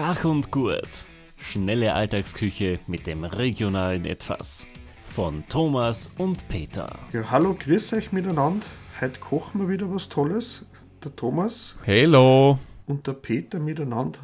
Gach 0.00 0.24
und 0.24 0.52
Gurt. 0.52 1.04
Schnelle 1.36 1.92
Alltagsküche 1.92 2.78
mit 2.86 3.08
dem 3.08 3.24
regionalen 3.24 4.04
Etwas. 4.04 4.64
Von 5.04 5.42
Thomas 5.48 6.08
und 6.18 6.46
Peter. 6.46 6.88
Ja, 7.12 7.32
hallo, 7.32 7.56
grüß 7.58 7.94
euch 7.94 8.12
miteinander. 8.12 8.64
Heute 9.00 9.18
kochen 9.18 9.60
wir 9.62 9.68
wieder 9.68 9.92
was 9.92 10.08
Tolles. 10.08 10.64
Der 11.02 11.16
Thomas 11.16 11.74
Hello. 11.82 12.60
und 12.86 13.08
der 13.08 13.14
Peter 13.14 13.58
miteinander. 13.58 14.20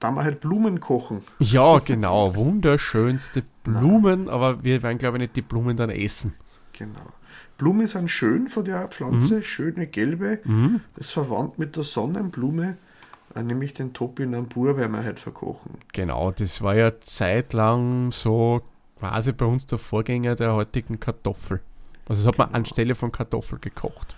Da 0.00 0.12
wir 0.12 0.24
halt 0.24 0.40
Blumen 0.40 0.80
kochen. 0.80 1.20
Ja, 1.40 1.78
genau. 1.80 2.34
Wunderschönste 2.34 3.44
Blumen, 3.64 4.30
aber 4.30 4.64
wir 4.64 4.82
werden, 4.82 4.96
glaube 4.96 5.18
ich, 5.18 5.22
nicht 5.24 5.36
die 5.36 5.42
Blumen 5.42 5.76
dann 5.76 5.90
essen. 5.90 6.32
Genau. 6.72 7.06
Blumen 7.58 7.86
sind 7.86 8.10
schön 8.10 8.48
von 8.48 8.64
der 8.64 8.88
Pflanze, 8.88 9.36
Mhm. 9.36 9.42
schöne 9.42 9.86
gelbe. 9.88 10.38
Das 10.96 11.08
ist 11.08 11.12
verwandt 11.12 11.58
mit 11.58 11.76
der 11.76 11.82
Sonnenblume, 11.84 12.78
nämlich 13.42 13.74
den 13.74 13.92
Topinambur, 13.92 14.76
werden 14.76 14.92
wir 14.92 15.04
heute 15.04 15.20
verkochen. 15.20 15.78
Genau, 15.92 16.30
das 16.30 16.62
war 16.62 16.74
ja 16.74 17.00
zeitlang 17.00 18.10
so 18.10 18.62
quasi 18.98 19.32
bei 19.32 19.46
uns 19.46 19.66
der 19.66 19.78
Vorgänger 19.78 20.34
der 20.34 20.54
heutigen 20.54 21.00
Kartoffel. 21.00 21.60
Also 22.08 22.22
das 22.22 22.26
hat 22.28 22.38
man 22.38 22.54
anstelle 22.54 22.94
von 22.94 23.12
Kartoffel 23.12 23.58
gekocht. 23.58 24.16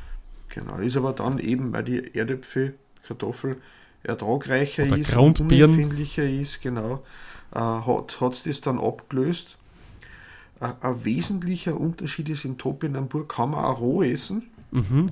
Genau. 0.50 0.76
Ist 0.76 0.96
aber 0.96 1.12
dann 1.12 1.38
eben, 1.38 1.72
weil 1.72 1.84
die 1.84 2.14
Erdäpfel, 2.14 2.74
Kartoffel 3.06 3.56
ertragreicher 4.02 4.84
Oder 4.84 4.98
ist, 4.98 5.14
unempfindlicher 5.14 6.24
ist, 6.24 6.62
genau, 6.62 7.02
äh, 7.52 7.58
hat 7.58 8.32
es 8.32 8.42
das 8.44 8.60
dann 8.60 8.78
abgelöst. 8.78 9.56
Äh, 10.60 10.72
ein 10.80 11.04
wesentlicher 11.04 11.78
Unterschied 11.78 12.28
ist, 12.28 12.44
in 12.44 12.58
Topinambur 12.58 13.26
kann 13.28 13.50
man 13.50 13.64
auch 13.64 13.80
roh 13.80 14.02
essen. 14.02 14.48
Mhm. 14.70 15.10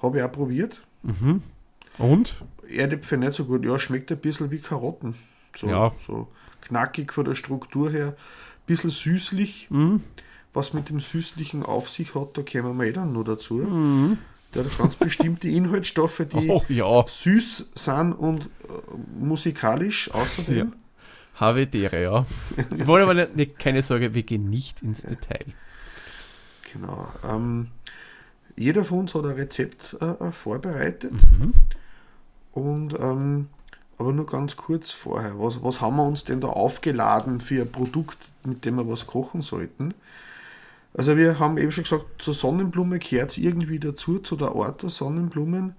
Habe 0.00 0.18
ich 0.18 0.24
auch 0.24 0.32
probiert. 0.32 0.80
Mhm. 1.02 1.42
Und? 1.98 2.42
Erdäpfel 2.68 3.18
nicht 3.18 3.34
so 3.34 3.44
gut. 3.44 3.64
Ja, 3.64 3.78
schmeckt 3.78 4.10
ein 4.12 4.18
bisschen 4.18 4.50
wie 4.50 4.58
Karotten. 4.58 5.14
So, 5.56 5.68
Ja. 5.68 5.92
so 6.06 6.28
knackig 6.62 7.12
von 7.12 7.24
der 7.24 7.34
Struktur 7.34 7.90
her. 7.90 8.16
Bisschen 8.66 8.90
süßlich. 8.90 9.68
Mhm. 9.70 10.02
Was 10.54 10.72
mit 10.74 10.88
dem 10.90 11.00
Süßlichen 11.00 11.62
auf 11.62 11.88
sich 11.88 12.14
hat, 12.14 12.36
da 12.36 12.42
kommen 12.42 12.78
wir 12.78 12.86
eh 12.86 12.92
dann 12.92 13.12
noch 13.12 13.24
dazu. 13.24 13.54
Mhm. 13.54 14.18
Der 14.54 14.64
hat 14.64 14.76
ganz 14.78 14.96
bestimmte 14.96 15.48
Inhaltsstoffe, 15.48 16.22
die 16.30 16.48
Oh 16.50 16.62
ja, 16.68 17.04
süß 17.06 17.70
sind 17.74 18.12
und 18.12 18.42
äh, 18.44 18.48
musikalisch 19.18 20.10
außerdem. 20.12 20.56
Ja. 20.58 20.66
Havidere, 21.40 22.02
ja. 22.02 22.26
Ich 22.76 22.86
wollte 22.86 23.04
aber 23.10 23.26
nicht, 23.34 23.58
keine 23.58 23.82
Sorge, 23.82 24.12
wir 24.14 24.22
gehen 24.22 24.50
nicht 24.50 24.82
ins 24.82 25.02
Detail. 25.02 25.46
Genau. 26.72 27.08
Ähm, 27.24 27.68
jeder 28.56 28.84
von 28.84 29.00
uns 29.00 29.14
hat 29.14 29.24
ein 29.24 29.32
Rezept 29.32 29.96
äh, 30.00 30.04
äh, 30.04 30.32
vorbereitet. 30.32 31.12
Mhm. 31.12 31.54
Und 32.52 32.94
ähm, 33.00 33.48
aber 33.98 34.12
nur 34.12 34.26
ganz 34.26 34.56
kurz 34.56 34.90
vorher, 34.90 35.38
was, 35.38 35.62
was 35.62 35.80
haben 35.80 35.96
wir 35.96 36.04
uns 36.04 36.24
denn 36.24 36.40
da 36.40 36.48
aufgeladen 36.48 37.40
für 37.40 37.62
ein 37.62 37.70
Produkt, 37.70 38.18
mit 38.44 38.64
dem 38.64 38.76
wir 38.76 38.88
was 38.88 39.06
kochen 39.06 39.42
sollten? 39.42 39.94
Also 40.94 41.16
wir 41.16 41.38
haben 41.38 41.56
eben 41.56 41.72
schon 41.72 41.84
gesagt, 41.84 42.04
zur 42.18 42.34
Sonnenblume 42.34 42.98
gehört 42.98 43.30
es 43.30 43.38
irgendwie 43.38 43.78
dazu, 43.78 44.18
zu 44.18 44.36
der 44.36 44.54
Art 44.54 44.82
der 44.82 44.90
Sonnenblumen. 44.90 45.74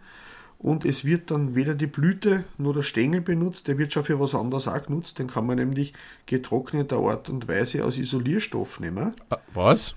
Und 0.58 0.86
es 0.86 1.04
wird 1.04 1.30
dann 1.30 1.56
weder 1.56 1.76
die 1.76 1.88
Blüte 1.88 2.46
noch 2.58 2.74
der 2.74 2.84
Stängel 2.84 3.20
benutzt, 3.20 3.68
der 3.68 3.78
wird 3.78 3.92
schon 3.92 4.06
für 4.06 4.20
was 4.20 4.34
anderes 4.34 4.68
auch 4.70 4.82
genutzt. 4.82 5.20
Den 5.20 5.28
kann 5.28 5.46
man 5.46 5.58
nämlich 5.58 5.94
getrockneter 6.26 6.98
Art 7.00 7.30
und 7.30 7.50
Weise 7.50 7.84
als 7.84 7.98
Isolierstoff 7.98 8.80
nehmen. 8.80 9.14
Ah, 9.30 9.38
Was? 9.54 9.96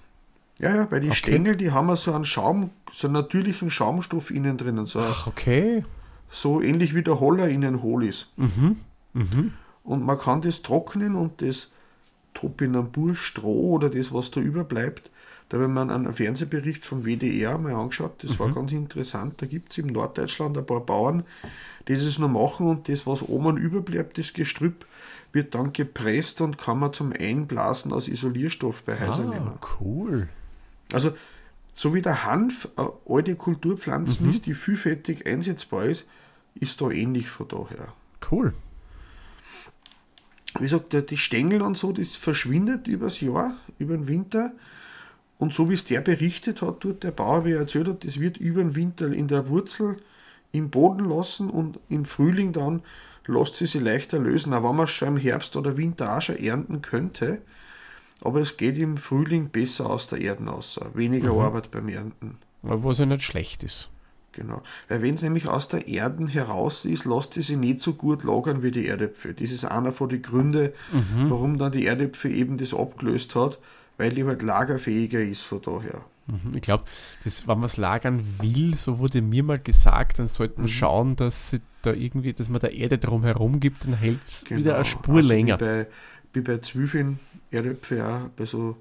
Ja, 0.58 0.74
ja, 0.74 0.90
weil 0.90 1.00
die 1.00 1.08
Okay. 1.08 1.16
Stängel, 1.16 1.54
die 1.56 1.70
haben 1.70 1.94
so 1.94 2.12
einen 2.12 2.24
Schaum, 2.24 2.70
so 2.92 3.06
einen 3.06 3.14
natürlichen 3.14 3.70
Schaumstoff 3.70 4.30
innen 4.32 4.56
drinnen, 4.56 4.86
so, 4.86 4.98
Ach, 5.00 5.28
okay. 5.28 5.84
So 6.30 6.60
ähnlich 6.60 6.94
wie 6.94 7.02
der 7.02 7.20
Holler 7.20 7.48
innen 7.48 7.82
hohl 7.82 8.04
ist. 8.04 8.32
Mhm. 8.36 8.76
Mhm. 9.12 9.52
Und 9.84 10.04
man 10.04 10.18
kann 10.18 10.42
das 10.42 10.62
trocknen 10.62 11.14
und 11.14 11.42
das 11.42 11.70
Topinambur-Stroh 12.34 13.70
oder 13.70 13.88
das, 13.88 14.12
was 14.12 14.30
da 14.30 14.40
überbleibt, 14.40 15.10
da 15.48 15.58
habe 15.58 15.66
ich 15.66 15.72
mir 15.72 15.94
einen 15.94 16.12
Fernsehbericht 16.12 16.84
vom 16.84 17.04
WDR 17.04 17.56
mal 17.56 17.74
angeschaut, 17.74 18.24
das 18.24 18.38
war 18.40 18.50
ganz 18.50 18.72
interessant. 18.72 19.40
Da 19.40 19.46
gibt 19.46 19.70
es 19.70 19.78
im 19.78 19.86
Norddeutschland 19.86 20.58
ein 20.58 20.66
paar 20.66 20.80
Bauern, 20.80 21.22
die 21.86 21.94
das 21.94 22.18
noch 22.18 22.28
machen 22.28 22.66
und 22.66 22.88
das, 22.88 23.06
was 23.06 23.22
oben 23.22 23.56
überbleibt, 23.56 24.18
das 24.18 24.32
Gestrüpp, 24.32 24.86
wird 25.32 25.54
dann 25.54 25.72
gepresst 25.72 26.40
und 26.40 26.58
kann 26.58 26.80
man 26.80 26.92
zum 26.92 27.12
Einblasen 27.12 27.92
als 27.92 28.08
Isolierstoff 28.08 28.82
bei 28.82 28.98
Häusern 28.98 29.30
nehmen. 29.30 29.52
Ah, 29.54 29.60
cool. 29.80 30.28
Also, 30.92 31.12
so 31.78 31.92
wie 31.94 32.00
der 32.00 32.24
Hanf 32.24 32.68
eine 32.74 32.90
alte 33.06 33.36
Kulturpflanzen 33.36 34.28
ist, 34.30 34.46
die 34.46 34.54
vielfältig 34.54 35.26
einsetzbar 35.26 35.84
ist, 35.84 36.06
ist 36.54 36.80
da 36.80 36.90
ähnlich 36.90 37.28
von 37.28 37.46
daher. 37.48 37.92
Cool. 38.30 38.54
Wie 40.54 40.62
gesagt, 40.62 40.94
der- 40.94 41.02
die 41.02 41.18
Stängel 41.18 41.60
und 41.60 41.76
so, 41.76 41.92
das 41.92 42.14
verschwindet 42.16 42.88
übers 42.88 43.20
Jahr, 43.20 43.54
über 43.78 43.94
den 43.94 44.08
Winter. 44.08 44.52
Und 45.38 45.52
so 45.52 45.68
wie 45.68 45.74
es 45.74 45.84
der 45.84 46.00
berichtet 46.00 46.62
hat, 46.62 46.80
tut 46.80 47.02
der 47.02 47.10
Bauer, 47.10 47.44
wie 47.44 47.52
er 47.52 47.60
erzählt 47.60 47.88
hat, 47.88 48.06
das 48.06 48.18
wird 48.20 48.38
über 48.38 48.62
den 48.62 48.74
Winter 48.74 49.12
in 49.12 49.28
der 49.28 49.50
Wurzel 49.50 49.98
im 50.52 50.70
Boden 50.70 51.04
lassen 51.04 51.50
und 51.50 51.78
im 51.90 52.06
Frühling 52.06 52.54
dann 52.54 52.80
lässt 53.26 53.56
sie 53.56 53.66
sich 53.66 53.82
leichter 53.82 54.18
lösen, 54.18 54.54
auch 54.54 54.66
wenn 54.66 54.76
man 54.76 54.84
es 54.84 54.92
schon 54.92 55.08
im 55.08 55.16
Herbst 55.18 55.56
oder 55.56 55.76
Winter 55.76 56.16
auch 56.16 56.22
schon 56.22 56.36
ernten 56.36 56.80
könnte. 56.80 57.42
Aber 58.22 58.40
es 58.40 58.56
geht 58.56 58.78
im 58.78 58.96
Frühling 58.96 59.50
besser 59.50 59.90
aus 59.90 60.08
der 60.08 60.20
Erde 60.20 60.44
raus. 60.44 60.80
Weniger 60.94 61.32
Arbeit 61.32 61.70
beim 61.70 61.88
Ernten. 61.88 62.38
Aber 62.62 62.82
was 62.82 62.98
ja 62.98 63.06
nicht 63.06 63.22
schlecht 63.22 63.62
ist. 63.62 63.90
Genau. 64.32 64.62
Weil 64.88 65.02
wenn 65.02 65.14
es 65.14 65.22
nämlich 65.22 65.48
aus 65.48 65.68
der 65.68 65.88
Erde 65.88 66.28
heraus 66.28 66.84
ist, 66.84 67.06
lässt 67.06 67.34
sie 67.34 67.42
sich 67.42 67.56
nicht 67.56 67.80
so 67.80 67.94
gut 67.94 68.22
lagern 68.22 68.62
wie 68.62 68.70
die 68.70 68.86
Erdäpfel. 68.86 69.32
Das 69.32 69.50
ist 69.50 69.64
einer 69.64 69.92
von 69.92 70.10
den 70.10 70.20
Gründen, 70.20 70.72
warum 71.28 71.56
dann 71.58 71.72
die 71.72 71.86
Erdäpfel 71.86 72.34
eben 72.34 72.58
das 72.58 72.74
abgelöst 72.74 73.34
hat, 73.34 73.58
weil 73.96 74.10
die 74.10 74.24
halt 74.24 74.42
lagerfähiger 74.42 75.20
ist 75.20 75.42
von 75.42 75.62
daher. 75.62 76.04
Mhm. 76.26 76.56
Ich 76.56 76.62
glaube, 76.62 76.84
wenn 77.24 77.58
man 77.58 77.64
es 77.64 77.76
lagern 77.76 78.22
will, 78.40 78.74
so 78.74 78.98
wurde 78.98 79.22
mir 79.22 79.42
mal 79.42 79.58
gesagt, 79.58 80.18
dann 80.18 80.28
sollte 80.28 80.60
man 80.60 80.68
schauen, 80.68 81.16
dass 81.16 81.50
sie 81.50 81.60
da 81.82 81.92
irgendwie, 81.92 82.32
dass 82.32 82.48
man 82.48 82.60
der 82.60 82.74
Erde 82.74 82.98
drum 82.98 83.22
herum 83.22 83.60
gibt, 83.60 83.84
dann 83.84 83.94
hält 83.94 84.24
es 84.24 84.44
wieder 84.50 84.74
eine 84.74 84.84
Spur 84.84 85.16
Also 85.16 85.28
länger. 85.28 85.58
Wie 85.60 85.64
bei, 85.64 85.86
wie 86.36 86.42
bei 86.42 86.58
Zwiebeln, 86.58 87.18
Erdäpfel 87.50 88.02
auch, 88.02 88.28
bei 88.36 88.44
so 88.44 88.76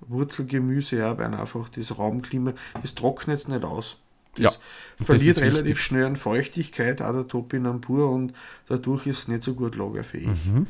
Wurzelgemüse 0.00 1.06
auch, 1.06 1.18
weil 1.18 1.34
einfach 1.34 1.68
das 1.68 1.98
Raumklima, 1.98 2.54
das 2.80 2.94
trocknet 2.94 3.38
es 3.38 3.48
nicht 3.48 3.64
aus. 3.64 3.98
Das 4.36 4.42
Ja, 4.42 4.60
das 4.98 5.06
verliert 5.06 5.36
ist 5.36 5.42
relativ 5.42 5.70
wichtig. 5.70 5.80
schnell 5.84 6.04
an 6.04 6.16
Feuchtigkeit, 6.16 7.02
auch 7.02 7.12
der 7.12 7.28
Topinambur, 7.28 8.10
und 8.10 8.32
dadurch 8.68 9.06
ist 9.06 9.18
es 9.18 9.28
nicht 9.28 9.42
so 9.42 9.54
gut 9.54 9.76
lagerfähig. 9.76 10.46
Mhm. 10.46 10.66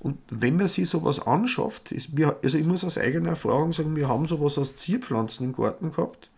Und 0.00 0.18
wenn 0.30 0.56
man 0.56 0.68
sich 0.68 0.88
sowas 0.88 1.20
anschafft, 1.20 1.92
ist, 1.92 2.16
wir, 2.16 2.38
also 2.42 2.56
ich 2.56 2.64
muss 2.64 2.84
aus 2.84 2.96
eigener 2.96 3.30
Erfahrung 3.30 3.72
sagen, 3.72 3.96
wir 3.96 4.08
haben 4.08 4.26
sowas 4.28 4.56
aus 4.58 4.74
Zierpflanzen 4.76 5.44
im 5.44 5.52
Garten 5.54 5.90
gehabt. 5.90 6.30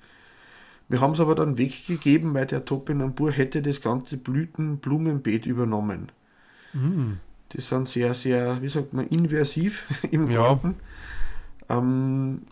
Wir 0.88 1.00
haben 1.00 1.12
es 1.12 1.20
aber 1.20 1.34
dann 1.34 1.58
weggegeben, 1.58 2.34
weil 2.34 2.46
der 2.46 2.64
Topinambur 2.64 3.30
hätte 3.30 3.62
das 3.62 3.80
ganze 3.80 4.16
Blütenblumenbeet 4.16 5.46
übernommen. 5.46 6.10
Mhm. 6.72 7.18
Die 7.52 7.60
sind 7.60 7.88
sehr, 7.88 8.14
sehr, 8.14 8.60
wie 8.62 8.68
sagt 8.68 8.92
man, 8.92 9.06
inversiv 9.08 9.84
im 10.10 10.30
Ja. 10.30 10.42
Garten. 10.42 10.76
Ähm, 11.68 12.42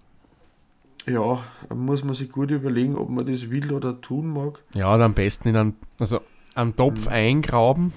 ja, 1.06 1.42
muss 1.74 2.04
man 2.04 2.14
sich 2.14 2.30
gut 2.30 2.50
überlegen, 2.50 2.96
ob 2.96 3.08
man 3.10 3.26
das 3.26 3.50
will 3.50 3.72
oder 3.72 4.00
tun 4.00 4.32
mag. 4.32 4.62
Ja, 4.74 4.94
und 4.94 5.00
am 5.02 5.14
besten 5.14 5.48
in 5.48 5.56
einen, 5.56 5.76
also 5.98 6.20
einen 6.54 6.76
Topf 6.76 7.08
eingraben 7.08 7.92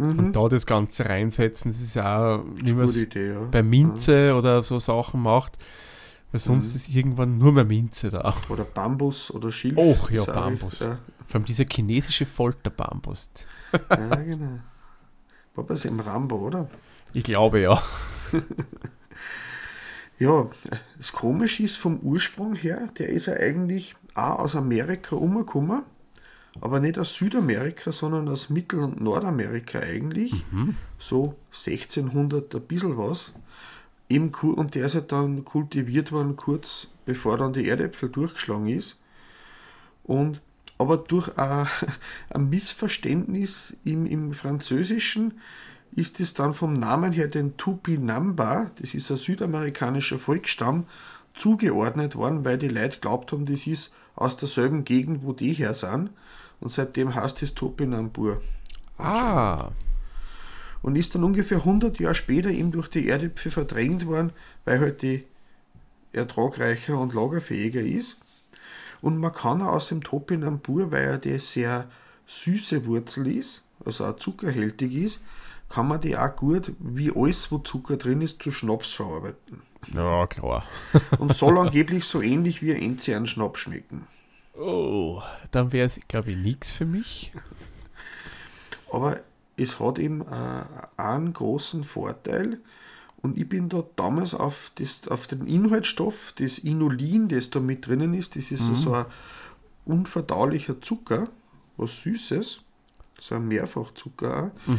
Mhm. 0.00 0.18
und 0.18 0.36
da 0.36 0.48
das 0.48 0.64
Ganze 0.64 1.06
reinsetzen. 1.06 1.72
Das 1.72 1.80
ist 1.80 1.94
ja 1.94 2.36
auch, 2.36 2.44
wie 2.54 2.72
man 2.72 2.86
Gute 2.86 2.98
es 2.98 3.00
Idee, 3.02 3.32
ja. 3.32 3.40
bei 3.50 3.64
Minze 3.64 4.32
oder 4.36 4.62
so 4.62 4.78
Sachen 4.78 5.20
macht, 5.20 5.58
weil 6.30 6.38
sonst 6.38 6.70
Mhm. 6.70 6.76
ist 6.76 6.88
irgendwann 6.94 7.36
nur 7.38 7.50
mehr 7.52 7.64
Minze 7.64 8.08
da. 8.10 8.32
Oder 8.48 8.62
Bambus 8.62 9.30
oder 9.32 9.50
Schilf. 9.50 9.76
Och, 9.76 10.08
ja, 10.12 10.24
Bambus. 10.24 10.80
Ja, 10.80 10.98
Vor 11.26 11.34
allem 11.40 11.44
dieser 11.46 11.64
chinesische 11.68 12.26
Folterbambus. 12.26 13.30
ja, 13.90 14.14
genau. 14.14 14.60
War 15.58 15.64
bei 15.64 15.74
im 15.74 15.98
Rambo, 15.98 16.36
oder? 16.36 16.70
Ich 17.14 17.24
glaube 17.24 17.60
ja. 17.60 17.82
Ja, 20.20 20.48
das 20.96 21.12
Komische 21.12 21.62
ist 21.62 21.76
vom 21.76 22.00
Ursprung 22.00 22.56
her, 22.56 22.88
der 22.98 23.08
ist 23.08 23.26
ja 23.26 23.34
eigentlich 23.34 23.94
auch 24.14 24.40
aus 24.40 24.56
Amerika 24.56 25.14
umgekommen, 25.14 25.82
aber 26.60 26.80
nicht 26.80 26.98
aus 26.98 27.14
Südamerika, 27.14 27.92
sondern 27.92 28.28
aus 28.28 28.50
Mittel- 28.50 28.80
und 28.80 29.00
Nordamerika 29.00 29.78
eigentlich. 29.78 30.44
So 30.98 31.36
1600 31.50 32.52
ein 32.52 32.62
bisschen 32.62 32.98
was. 32.98 33.30
Eben, 34.08 34.30
und 34.34 34.74
der 34.74 34.86
ist 34.86 34.96
halt 34.96 35.12
dann 35.12 35.44
kultiviert 35.44 36.10
worden, 36.10 36.34
kurz 36.34 36.88
bevor 37.04 37.38
dann 37.38 37.52
die 37.52 37.68
Erdäpfel 37.68 38.08
durchgeschlagen 38.08 38.66
ist. 38.66 38.98
Und 40.02 40.40
aber 40.78 40.96
durch 40.96 41.36
ein, 41.36 41.66
ein 42.30 42.48
Missverständnis 42.48 43.76
im, 43.84 44.06
im 44.06 44.32
Französischen 44.32 45.34
ist 45.94 46.20
es 46.20 46.34
dann 46.34 46.54
vom 46.54 46.74
Namen 46.74 47.12
her 47.12 47.28
den 47.28 47.56
Tupinamba, 47.56 48.70
das 48.80 48.94
ist 48.94 49.10
ein 49.10 49.16
südamerikanischer 49.16 50.18
Volksstamm, 50.18 50.86
zugeordnet 51.34 52.14
worden, 52.16 52.44
weil 52.44 52.58
die 52.58 52.68
Leute 52.68 52.98
glaubt 53.00 53.32
haben, 53.32 53.46
das 53.46 53.66
ist 53.66 53.92
aus 54.14 54.36
derselben 54.36 54.84
Gegend, 54.84 55.22
wo 55.22 55.32
die 55.32 55.52
her 55.52 55.74
sind. 55.74 56.10
Und 56.60 56.72
seitdem 56.72 57.14
heißt 57.14 57.42
es 57.42 57.54
Topinambur. 57.54 58.42
Ah, 58.98 59.70
und 60.82 60.96
ist 60.96 61.14
dann 61.14 61.24
ungefähr 61.24 61.58
100 61.58 61.98
Jahre 61.98 62.14
später 62.14 62.50
eben 62.50 62.72
durch 62.72 62.88
die 62.88 63.08
Erdäpfel 63.08 63.50
verdrängt 63.50 64.06
worden, 64.06 64.32
weil 64.64 64.80
halt 64.80 65.02
die 65.02 65.24
ertragreicher 66.12 66.98
und 66.98 67.14
lagerfähiger 67.14 67.80
ist. 67.80 68.16
Und 69.00 69.18
man 69.18 69.32
kann 69.32 69.62
auch 69.62 69.74
aus 69.74 69.88
dem 69.88 70.02
Topinambur, 70.02 70.90
weil 70.90 71.04
er 71.04 71.18
die 71.18 71.38
sehr 71.38 71.88
süße 72.26 72.86
Wurzel 72.86 73.26
ist, 73.28 73.62
also 73.84 74.04
auch 74.04 74.16
zuckerhältig 74.16 74.94
ist, 74.94 75.22
kann 75.68 75.88
man 75.88 76.00
die 76.00 76.16
auch 76.16 76.34
gut, 76.34 76.72
wie 76.78 77.12
alles, 77.14 77.50
wo 77.52 77.58
Zucker 77.58 77.96
drin 77.96 78.22
ist, 78.22 78.42
zu 78.42 78.50
Schnaps 78.50 78.94
verarbeiten. 78.94 79.62
Ja, 79.94 80.26
klar. 80.26 80.64
Und 81.18 81.34
soll 81.34 81.58
angeblich 81.58 82.04
so 82.04 82.20
ähnlich 82.20 82.62
wie 82.62 82.74
ein 82.74 82.82
Enzian-Schnaps 82.82 83.60
schmecken. 83.60 84.06
Oh, 84.58 85.22
dann 85.50 85.72
wäre 85.72 85.86
es, 85.86 86.00
glaube 86.08 86.32
ich, 86.32 86.36
nichts 86.36 86.72
für 86.72 86.84
mich. 86.84 87.32
Aber 88.90 89.20
es 89.56 89.78
hat 89.78 89.98
eben 89.98 90.22
äh, 90.22 91.00
einen 91.00 91.32
großen 91.32 91.84
Vorteil. 91.84 92.58
Und 93.20 93.36
ich 93.36 93.48
bin 93.48 93.68
da 93.68 93.82
damals 93.96 94.32
auf, 94.34 94.70
das, 94.76 95.08
auf 95.08 95.26
den 95.26 95.46
Inhaltsstoff, 95.46 96.32
das 96.38 96.58
Inulin, 96.58 97.28
das 97.28 97.50
da 97.50 97.58
mit 97.60 97.86
drinnen 97.86 98.14
ist, 98.14 98.36
das 98.36 98.52
ist 98.52 98.62
so 98.76 98.92
ein 98.94 99.06
unverdaulicher 99.84 100.80
Zucker, 100.80 101.28
was 101.76 102.02
Süßes, 102.02 102.60
so 103.20 103.34
ein 103.34 103.48
Mehrfachzucker 103.48 104.52
auch. 104.66 104.70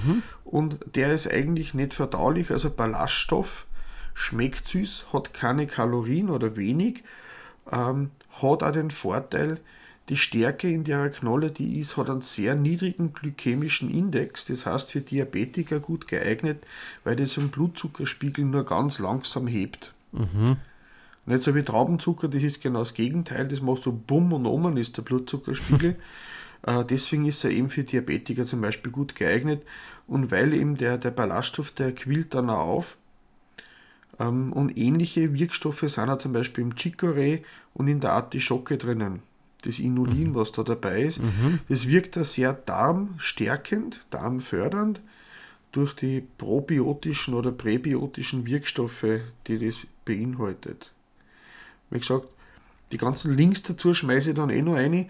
Und 0.45 0.77
der 0.95 1.13
ist 1.13 1.30
eigentlich 1.30 1.74
nicht 1.74 1.94
verdaulich, 1.94 2.51
also 2.51 2.69
Ballaststoff, 2.69 3.65
schmeckt 4.13 4.68
süß, 4.68 5.07
hat 5.13 5.33
keine 5.33 5.68
Kalorien 5.68 6.30
oder 6.30 6.56
wenig, 6.56 7.03
ähm, 7.71 8.12
hat 8.42 8.63
auch 8.63 8.71
den 8.71 8.92
Vorteil, 8.92 9.59
die 10.09 10.17
Stärke 10.17 10.69
in 10.69 10.83
der 10.83 11.09
Knolle, 11.09 11.51
die 11.51 11.79
ist, 11.79 11.97
hat 11.97 12.09
einen 12.09 12.21
sehr 12.21 12.56
niedrigen 12.56 13.13
glykämischen 13.13 13.89
Index, 13.91 14.45
das 14.45 14.65
heißt 14.65 14.91
für 14.91 15.01
Diabetiker 15.01 15.79
gut 15.79 16.07
geeignet, 16.07 16.65
weil 17.03 17.15
das 17.15 17.35
den 17.35 17.50
Blutzuckerspiegel 17.50 18.45
nur 18.45 18.65
ganz 18.65 19.00
langsam 19.00 19.47
hebt. 19.47 19.94
Nicht 21.25 21.44
so 21.44 21.53
wie 21.56 21.63
Traubenzucker, 21.63 22.27
das 22.27 22.44
ist 22.44 22.61
genau 22.61 22.79
das 22.79 22.94
Gegenteil, 22.95 23.47
das 23.47 23.61
macht 23.61 23.83
so 23.83 23.91
bumm 23.91 24.33
und 24.33 24.45
oben 24.45 24.77
ist 24.77 24.97
der 24.97 25.03
Blutzuckerspiegel. 25.03 25.95
Äh, 26.63 26.83
Deswegen 26.83 27.25
ist 27.25 27.45
er 27.45 27.51
eben 27.51 27.69
für 27.69 27.85
Diabetiker 27.85 28.45
zum 28.45 28.59
Beispiel 28.59 28.91
gut 28.91 29.15
geeignet 29.15 29.63
und 30.07 30.29
weil 30.29 30.53
eben 30.53 30.75
der, 30.75 30.97
der 30.97 31.11
Ballaststoff, 31.11 31.71
der 31.71 31.95
quillt 31.95 32.33
dann 32.33 32.50
auch 32.50 32.67
auf. 32.67 32.97
Ähm, 34.19 34.51
Und 34.53 34.77
ähnliche 34.77 35.33
Wirkstoffe 35.33 35.85
sind 35.88 36.09
auch 36.09 36.17
zum 36.17 36.33
Beispiel 36.33 36.63
im 36.63 36.73
Chicorée 36.73 37.44
und 37.73 37.88
in 37.88 38.01
der 38.01 38.11
Artischocke 38.11 38.77
drinnen. 38.77 39.21
Das 39.63 39.79
Inulin, 39.79 40.35
was 40.35 40.53
da 40.53 40.63
dabei 40.63 41.03
ist, 41.03 41.19
das 41.67 41.88
wirkt 41.88 42.15
da 42.15 42.23
sehr 42.23 42.53
darmstärkend, 42.53 44.06
darmfördernd 44.09 45.01
durch 45.71 45.94
die 45.94 46.23
probiotischen 46.38 47.33
oder 47.33 47.51
präbiotischen 47.51 48.45
Wirkstoffe, 48.45 49.19
die 49.47 49.59
das 49.59 49.79
beinhaltet. 50.06 50.91
Wie 51.89 52.00
gesagt, 52.00 52.27
die 52.91 52.97
ganzen 52.97 53.35
Links 53.35 53.63
dazu 53.63 53.94
schmeiße 53.94 54.29
ich 54.29 54.35
dann 54.35 54.50
eh 54.50 54.61
noch 54.61 54.75
rein. 54.75 55.09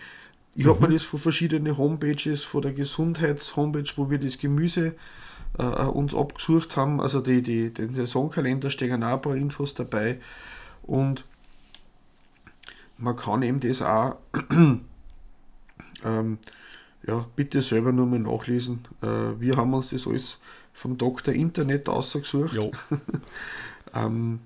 Ich 0.55 0.65
habe 0.65 0.87
mir 0.87 0.93
das 0.93 1.03
von 1.03 1.19
verschiedenen 1.19 1.77
Homepages, 1.77 2.43
von 2.43 2.61
der 2.61 2.73
Gesundheits-Homepage, 2.73 3.91
wo 3.95 4.09
wir 4.09 4.17
das 4.17 4.37
Gemüse 4.37 4.95
äh, 5.57 5.63
uns 5.63 6.13
abgesucht 6.13 6.75
haben, 6.75 6.99
also 6.99 7.21
die, 7.21 7.41
die, 7.41 7.73
den 7.73 7.93
Saisonkalender 7.93 8.69
stehen 8.69 9.03
auch 9.03 9.13
ein 9.13 9.21
paar 9.21 9.35
Infos 9.35 9.73
dabei. 9.73 10.19
Und 10.83 11.23
man 12.99 13.15
kann 13.15 13.41
eben 13.41 13.59
das 13.59 13.81
auch 13.81 14.17
ähm, 16.05 16.37
ja, 17.07 17.25
bitte 17.35 17.61
selber 17.61 17.91
nur 17.91 18.05
mal 18.05 18.19
nachlesen. 18.19 18.81
Äh, 19.01 19.39
wir 19.39 19.57
haben 19.57 19.73
uns 19.73 19.89
das 19.91 20.05
alles 20.07 20.39
vom 20.73 20.97
Doktor 20.97 21.33
Internet 21.33 21.89
ausgesucht. 21.89 22.57
Ähm, 23.91 24.41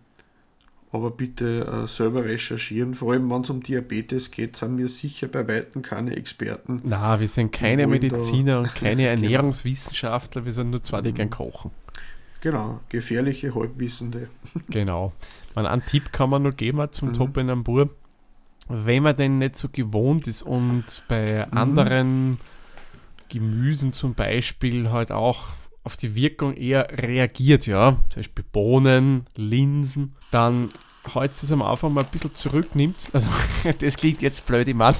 aber 0.93 1.11
bitte 1.11 1.65
äh, 1.83 1.87
selber 1.89 2.23
recherchieren. 2.23 2.93
Vor 2.93 3.11
allem, 3.11 3.29
wenn 3.29 3.41
es 3.41 3.49
um 3.49 3.61
Diabetes 3.61 4.31
geht, 4.31 4.55
sind 4.55 4.77
wir 4.77 4.87
sicher 4.87 5.27
bei 5.27 5.45
Weitem 5.49 5.81
keine 5.81 6.15
Experten. 6.15 6.81
Na, 6.85 7.19
wir 7.19 7.27
sind 7.27 7.51
keine 7.51 7.85
Mediziner 7.87 8.59
und 8.59 8.73
keine 8.75 9.01
Genau. 9.01 9.09
Ernährungswissenschaftler, 9.09 10.45
wir 10.45 10.53
sind 10.53 10.69
nur 10.69 10.81
zwei, 10.81 11.01
die 11.01 11.11
gern 11.11 11.29
kochen. 11.29 11.71
Genau, 12.39 12.79
gefährliche 12.87 13.53
Halbwissende. 13.53 14.29
Genau. 14.69 15.11
Man, 15.55 15.65
einen 15.65 15.85
Tipp 15.85 16.13
kann 16.13 16.29
man 16.29 16.43
nur 16.43 16.53
geben 16.53 16.87
zum 16.91 17.09
Mhm. 17.09 17.13
Topinambur. 17.13 17.89
Wenn 18.69 19.03
man 19.03 19.15
den 19.15 19.35
nicht 19.35 19.57
so 19.57 19.67
gewohnt 19.69 20.27
ist 20.27 20.41
und 20.41 21.03
bei 21.07 21.45
Mhm. 21.51 21.57
anderen 21.57 22.39
Gemüsen 23.29 23.93
zum 23.93 24.13
Beispiel 24.13 24.91
halt 24.91 25.11
auch 25.11 25.45
auf 25.83 25.97
die 25.97 26.15
Wirkung 26.15 26.53
eher 26.55 26.87
reagiert, 26.91 27.67
ja, 27.67 27.97
zum 28.09 28.21
Beispiel 28.21 28.45
Bohnen, 28.51 29.25
Linsen, 29.35 30.15
dann 30.31 30.69
heute 31.13 31.33
es 31.41 31.51
am 31.51 31.61
Anfang 31.61 31.93
mal 31.93 32.05
ein 32.05 32.09
bisschen 32.11 32.33
zurücknimmt. 32.35 33.09
Also, 33.11 33.29
das 33.79 33.97
klingt 33.97 34.21
jetzt 34.21 34.45
blöd, 34.45 34.67
ich 34.67 34.75
meine, 34.75 34.95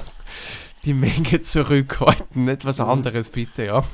die 0.84 0.92
Menge 0.92 1.40
zurückhalten, 1.40 2.44
nicht 2.44 2.66
was 2.66 2.80
anderes 2.80 3.30
bitte, 3.30 3.64
ja. 3.64 3.84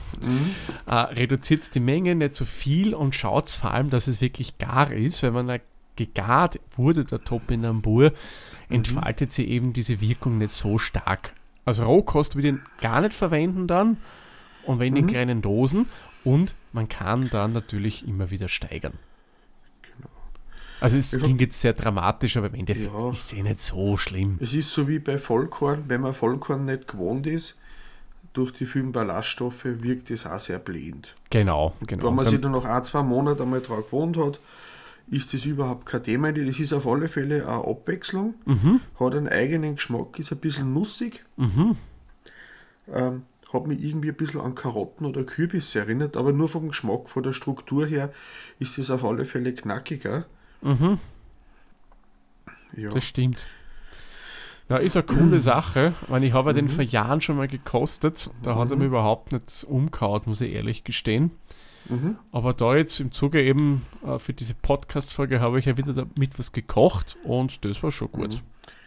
Äh, 0.87 0.95
reduziert 0.95 1.73
die 1.75 1.81
Menge 1.81 2.17
nicht 2.17 2.35
so 2.35 2.45
viel 2.45 2.95
und 2.95 3.15
schaut 3.15 3.49
vor 3.49 3.71
allem, 3.71 3.91
dass 3.91 4.09
es 4.09 4.21
wirklich 4.21 4.59
gar 4.59 4.91
ist, 4.91 5.23
wenn 5.23 5.33
man 5.35 5.47
da 5.47 5.59
gegart 5.95 6.59
wurde, 6.77 7.05
der 7.05 7.21
Topinambur, 7.23 8.13
entfaltet 8.71 9.33
sie 9.33 9.47
eben 9.47 9.73
diese 9.73 10.01
Wirkung 10.01 10.39
nicht 10.39 10.51
so 10.51 10.79
stark. 10.79 11.35
Also 11.65 11.85
Rohkost 11.85 12.37
würde 12.37 12.49
ich 12.49 12.81
gar 12.81 13.01
nicht 13.01 13.15
verwenden 13.15 13.67
dann 13.67 13.99
und 14.65 14.79
wenn 14.79 14.97
in 14.97 15.07
kleinen 15.07 15.43
Dosen 15.43 15.87
und 16.25 16.55
man 16.73 16.89
kann 16.89 17.29
dann 17.31 17.53
natürlich 17.53 18.07
immer 18.07 18.31
wieder 18.31 18.49
steigern. 18.49 18.95
Also 20.81 20.97
es 20.97 21.13
Ja. 21.13 21.19
klingt 21.19 21.41
jetzt 21.43 21.61
sehr 21.61 21.75
dramatisch, 21.75 22.37
aber 22.39 22.47
im 22.47 22.55
Endeffekt 22.55 22.93
Ja. 22.93 23.11
ist 23.11 23.33
es 23.33 23.33
eh 23.35 23.43
nicht 23.43 23.61
so 23.61 23.97
schlimm. 23.99 24.39
Es 24.41 24.55
ist 24.55 24.73
so 24.73 24.89
wie 24.89 24.99
bei 24.99 25.19
Vollkorn, 25.19 25.85
wenn 25.89 26.01
man 26.01 26.15
Vollkorn 26.15 26.65
nicht 26.65 26.89
gewohnt 26.89 27.27
ist, 27.27 27.59
durch 28.33 28.53
die 28.53 28.65
vielen 28.65 28.93
Ballaststoffe 28.93 29.65
wirkt 29.65 30.11
es 30.11 30.25
auch 30.25 30.41
sehr 30.41 30.59
blähend. 30.59 31.15
Genau, 31.31 31.75
genau. 31.87 32.07
Wenn 32.09 32.15
man 32.15 32.27
sich 32.27 32.41
dann 32.41 32.53
nach 32.53 32.65
ein, 32.65 32.85
zwei 32.85 33.03
Monaten 33.03 33.43
einmal 33.43 33.61
daran 33.61 33.83
gewohnt 33.83 34.17
hat, 34.17 34.41
ist 35.11 35.35
das 35.35 35.45
überhaupt 35.45 35.87
kein 35.87 36.03
Thema. 36.05 36.33
Das 36.33 36.59
ist 36.61 36.73
auf 36.73 36.87
alle 36.87 37.09
Fälle 37.09 37.47
eine 37.47 37.65
Abwechslung, 37.67 38.35
Mhm. 38.47 38.81
hat 38.99 39.15
einen 39.15 39.29
eigenen 39.29 39.75
Geschmack, 39.75 40.19
ist 40.19 40.33
ein 40.33 40.39
bisschen 40.39 40.73
nussig, 40.73 41.25
Mhm. 41.37 41.77
ähm, 42.93 43.23
hat 43.53 43.67
mich 43.67 43.83
irgendwie 43.83 44.11
ein 44.11 44.15
bisschen 44.17 44.41
an 44.41 44.55
Karotten 44.55 45.05
oder 45.07 45.25
Kürbis 45.25 45.75
erinnert, 45.75 46.17
aber 46.17 46.33
nur 46.33 46.49
vom 46.49 46.69
Geschmack, 46.69 47.09
von 47.11 47.23
der 47.25 47.33
Struktur 47.33 47.85
her 47.87 48.13
ist 48.61 48.79
es 48.79 48.91
auf 48.91 49.05
alle 49.05 49.25
Fälle 49.25 49.53
knackiger. 49.53 50.27
Mhm. 50.63 50.99
Ja. 52.77 52.91
Das 52.91 53.05
stimmt. 53.05 53.47
Ja, 54.69 54.77
ist 54.77 54.97
eine 54.97 55.05
coole 55.05 55.41
Sache. 55.41 55.95
Ich, 56.03 56.09
meine, 56.09 56.27
ich 56.27 56.33
habe 56.33 56.51
ja 56.51 56.53
den 56.55 56.69
vor 56.69 56.85
Jahren 56.85 57.21
schon 57.21 57.37
mal 57.37 57.49
gekostet. 57.49 58.31
Da 58.45 58.55
hat 58.55 58.71
er 58.71 58.77
mir 58.77 58.85
überhaupt 58.85 59.33
nicht 59.33 59.65
umgehauen, 59.65 60.23
muss 60.27 60.41
ich 60.41 60.53
ehrlich 60.53 60.85
gestehen. 60.85 61.33
Mhm. 61.89 62.17
Aber 62.33 62.53
da 62.53 62.77
jetzt 62.77 63.01
im 63.01 63.13
Zuge 63.13 63.43
eben 63.43 63.87
äh, 64.07 64.19
für 64.19 64.33
diese 64.33 64.55
Podcast-Folge 64.55 65.41
habe 65.41 65.59
ich 65.59 65.65
ja 65.65 65.77
wieder 65.77 65.93
damit 65.93 66.39
was 66.39 66.53
gekocht 66.53 67.17
und 67.25 67.65
das 67.65 67.83
war 67.83 67.91
schon 67.91 68.13
gut. 68.13 68.43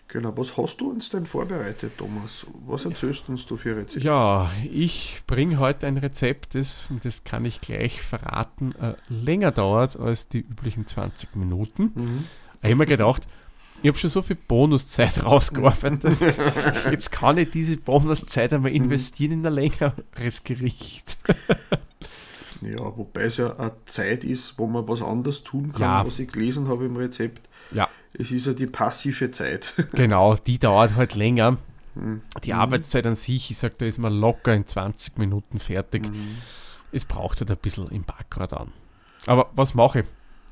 Genau, 0.10 0.38
was 0.38 0.58
hast 0.58 0.78
du 0.78 0.92
uns 0.92 1.10
denn 1.10 1.26
vorbereitet, 1.26 1.98
Thomas? 1.98 2.46
Was 2.68 2.86
erzählst 2.86 3.28
uns 3.30 3.46
du 3.48 3.58
für 3.58 3.76
Rezepte? 3.76 4.06
Ja, 4.06 4.52
ich 4.72 5.24
bringe 5.26 5.58
heute 5.58 5.88
ein 5.88 5.98
Rezept, 5.98 6.56
das, 6.56 6.92
und 6.92 7.04
das 7.04 7.24
kann 7.24 7.46
ich 7.46 7.62
gleich 7.62 8.02
verraten, 8.02 8.74
äh, 8.76 8.94
länger 9.10 9.52
dauert 9.52 9.98
als 9.98 10.28
die 10.28 10.42
üblichen 10.42 10.86
20 10.86 11.36
Minuten. 11.36 11.94
Mhm. 11.96 12.26
Ich 12.62 12.70
habe 12.70 12.76
mir 12.76 12.86
gedacht, 12.86 13.24
ich 13.82 13.90
habe 13.90 13.98
schon 13.98 14.10
so 14.10 14.22
viel 14.22 14.36
Bonuszeit 14.36 15.24
rausgearbeitet. 15.26 16.18
Jetzt 16.92 17.12
kann 17.12 17.38
ich 17.38 17.50
diese 17.50 17.78
Bonuszeit 17.78 18.54
einmal 18.54 18.72
investieren 18.72 19.32
in 19.32 19.46
ein 19.46 19.54
längeres 19.54 20.44
Gericht. 20.44 21.18
Ja, 22.66 22.98
wobei 22.98 23.22
es 23.24 23.38
ja 23.38 23.56
eine 23.58 23.74
Zeit 23.86 24.24
ist, 24.24 24.58
wo 24.58 24.68
man 24.68 24.88
was 24.88 25.02
anderes 25.02 25.44
tun 25.44 25.72
kann, 25.72 25.82
Ja. 25.82 26.06
was 26.06 26.20
ich 26.20 26.30
gelesen 26.30 26.68
habe 26.68 26.86
im 26.86 26.96
Rezept. 26.98 27.48
Ja, 27.72 27.90
Es 28.14 28.32
ist 28.32 28.46
ja 28.46 28.54
die 28.54 28.68
passive 28.68 29.32
Zeit. 29.32 29.74
genau, 29.94 30.36
die 30.36 30.60
dauert 30.60 30.96
halt 30.96 31.16
länger. 31.16 31.58
Mhm. 31.96 32.22
Die 32.44 32.54
Arbeitszeit 32.54 33.06
an 33.06 33.16
sich, 33.16 33.50
ich 33.52 33.58
sage, 33.58 33.76
da 33.78 33.86
ist 33.86 33.98
man 33.98 34.14
locker 34.14 34.54
in 34.54 34.66
20 34.68 35.18
Minuten 35.18 35.60
fertig. 35.60 36.04
Es 36.92 37.06
braucht 37.06 37.40
halt 37.40 37.50
ein 37.52 37.58
bisschen 37.58 37.88
im 37.90 38.04
Backrad 38.04 38.54
an. 38.54 38.72
Aber 39.26 39.50
was 39.56 39.74
mache 39.74 40.02
ich? 40.02 40.06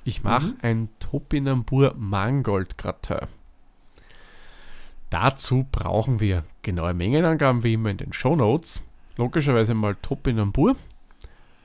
Ich 0.03 0.23
mache 0.23 0.53
ein 0.63 0.89
Topinambur 0.99 1.93
Mangold 1.97 2.77
Gratin. 2.77 3.27
Dazu 5.09 5.67
brauchen 5.71 6.19
wir 6.19 6.43
genaue 6.61 6.93
Mengenangaben 6.93 7.63
wie 7.63 7.73
immer 7.73 7.89
in 7.89 7.97
den 7.97 8.13
Show 8.13 8.35
Notes. 8.35 8.81
Logischerweise 9.17 9.73
mal 9.73 9.95
Topinambur, 10.01 10.75